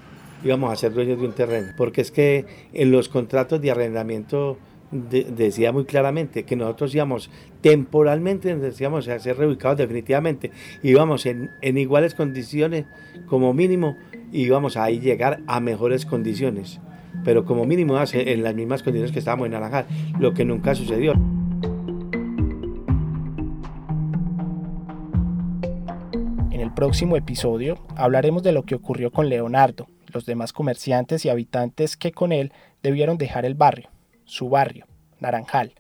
íbamos 0.43 0.73
a 0.73 0.77
ser 0.77 0.93
dueños 0.93 1.21
de 1.21 1.27
un 1.27 1.35
terreno. 1.35 1.69
Porque 1.77 2.01
es 2.01 2.11
que 2.11 2.47
en 2.73 2.91
los 2.91 3.09
contratos 3.09 3.61
de 3.61 3.71
arrendamiento 3.71 4.59
decía 4.93 5.73
muy 5.73 5.85
claramente 5.85 6.45
que 6.45 6.55
nosotros 6.55 6.95
íbamos 6.95 7.31
temporalmente, 7.63 8.55
decíamos 8.57 9.09
a 9.09 9.19
ser 9.19 9.39
reubicados 9.39 9.79
definitivamente, 9.79 10.51
íbamos 10.83 11.25
en, 11.27 11.51
en 11.63 11.79
iguales 11.79 12.15
condiciones 12.15 12.85
como 13.27 13.55
mínimo, 13.55 13.97
íbamos 14.33 14.77
a 14.77 14.91
llegar 14.91 15.43
a 15.47 15.61
mejores 15.61 16.07
condiciones, 16.07 16.81
pero 17.25 17.45
como 17.45 17.65
mínimo 17.65 17.97
en 18.13 18.43
las 18.43 18.55
mismas 18.55 18.83
condiciones 18.83 19.13
que 19.13 19.19
estábamos 19.19 19.47
en 19.47 19.53
Naranjal, 19.53 19.87
lo 20.19 20.35
que 20.35 20.45
nunca 20.45 20.75
sucedió. 20.75 21.13
En 26.51 26.61
el 26.61 26.73
próximo 26.75 27.17
episodio 27.17 27.79
hablaremos 27.97 28.43
de 28.43 28.53
lo 28.53 28.65
que 28.65 28.75
ocurrió 28.75 29.11
con 29.11 29.29
Leonardo, 29.29 29.87
los 30.13 30.27
demás 30.27 30.53
comerciantes 30.53 31.25
y 31.25 31.29
habitantes 31.29 31.97
que 31.97 32.13
con 32.13 32.33
él 32.33 32.53
debieron 32.83 33.19
dejar 33.19 33.45
el 33.45 33.55
barrio 33.55 33.89
su 34.33 34.49
barrio, 34.49 34.87
Naranjal. 35.21 35.75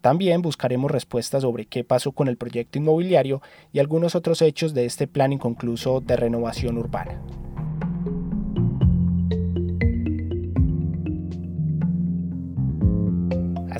También 0.00 0.40
buscaremos 0.40 0.90
respuestas 0.90 1.42
sobre 1.42 1.66
qué 1.66 1.84
pasó 1.84 2.12
con 2.12 2.28
el 2.28 2.38
proyecto 2.38 2.78
inmobiliario 2.78 3.42
y 3.72 3.78
algunos 3.78 4.14
otros 4.14 4.40
hechos 4.40 4.72
de 4.72 4.86
este 4.86 5.06
plan 5.06 5.32
inconcluso 5.32 6.00
de 6.00 6.16
renovación 6.16 6.78
urbana. 6.78 7.20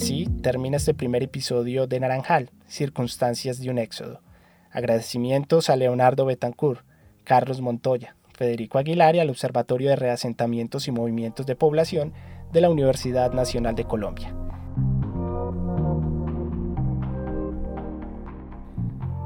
Así 0.00 0.24
termina 0.40 0.78
este 0.78 0.94
primer 0.94 1.22
episodio 1.22 1.86
de 1.86 2.00
Naranjal, 2.00 2.48
Circunstancias 2.66 3.60
de 3.60 3.68
un 3.68 3.76
Éxodo. 3.76 4.22
Agradecimientos 4.72 5.68
a 5.68 5.76
Leonardo 5.76 6.24
Betancourt, 6.24 6.86
Carlos 7.22 7.60
Montoya, 7.60 8.16
Federico 8.32 8.78
Aguilar 8.78 9.14
y 9.14 9.18
al 9.18 9.28
Observatorio 9.28 9.90
de 9.90 9.96
Reasentamientos 9.96 10.88
y 10.88 10.90
Movimientos 10.90 11.44
de 11.44 11.54
Población 11.54 12.14
de 12.50 12.62
la 12.62 12.70
Universidad 12.70 13.34
Nacional 13.34 13.74
de 13.74 13.84
Colombia. 13.84 14.34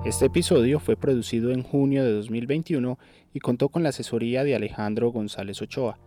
Este 0.04 0.26
episodio 0.26 0.80
fue 0.80 0.96
producido 0.96 1.52
en 1.52 1.62
junio 1.62 2.04
de 2.04 2.14
2021 2.14 2.98
y 3.32 3.38
contó 3.38 3.68
con 3.68 3.84
la 3.84 3.90
asesoría 3.90 4.42
de 4.42 4.56
Alejandro 4.56 5.12
González 5.12 5.62
Ochoa. 5.62 6.00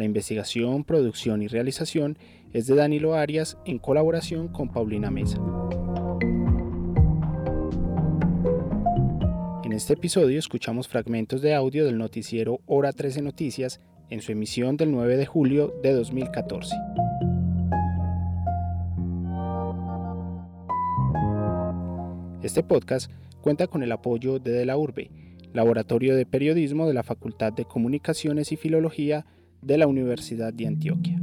La 0.00 0.06
investigación, 0.06 0.84
producción 0.84 1.42
y 1.42 1.46
realización 1.46 2.16
es 2.54 2.66
de 2.66 2.74
Danilo 2.74 3.16
Arias 3.16 3.58
en 3.66 3.78
colaboración 3.78 4.48
con 4.48 4.72
Paulina 4.72 5.10
Mesa. 5.10 5.38
En 9.62 9.72
este 9.72 9.92
episodio 9.92 10.38
escuchamos 10.38 10.88
fragmentos 10.88 11.42
de 11.42 11.54
audio 11.54 11.84
del 11.84 11.98
noticiero 11.98 12.60
Hora 12.64 12.94
13 12.94 13.20
Noticias 13.20 13.82
en 14.08 14.22
su 14.22 14.32
emisión 14.32 14.78
del 14.78 14.90
9 14.90 15.18
de 15.18 15.26
julio 15.26 15.74
de 15.82 15.92
2014. 15.92 16.74
Este 22.42 22.62
podcast 22.62 23.10
cuenta 23.42 23.66
con 23.66 23.82
el 23.82 23.92
apoyo 23.92 24.38
de 24.38 24.52
De 24.52 24.64
la 24.64 24.78
Urbe, 24.78 25.10
Laboratorio 25.52 26.16
de 26.16 26.24
Periodismo 26.24 26.88
de 26.88 26.94
la 26.94 27.02
Facultad 27.02 27.52
de 27.52 27.66
Comunicaciones 27.66 28.50
y 28.50 28.56
Filología 28.56 29.26
de 29.62 29.78
la 29.78 29.86
Universidad 29.86 30.52
de 30.52 30.66
Antioquia. 30.66 31.20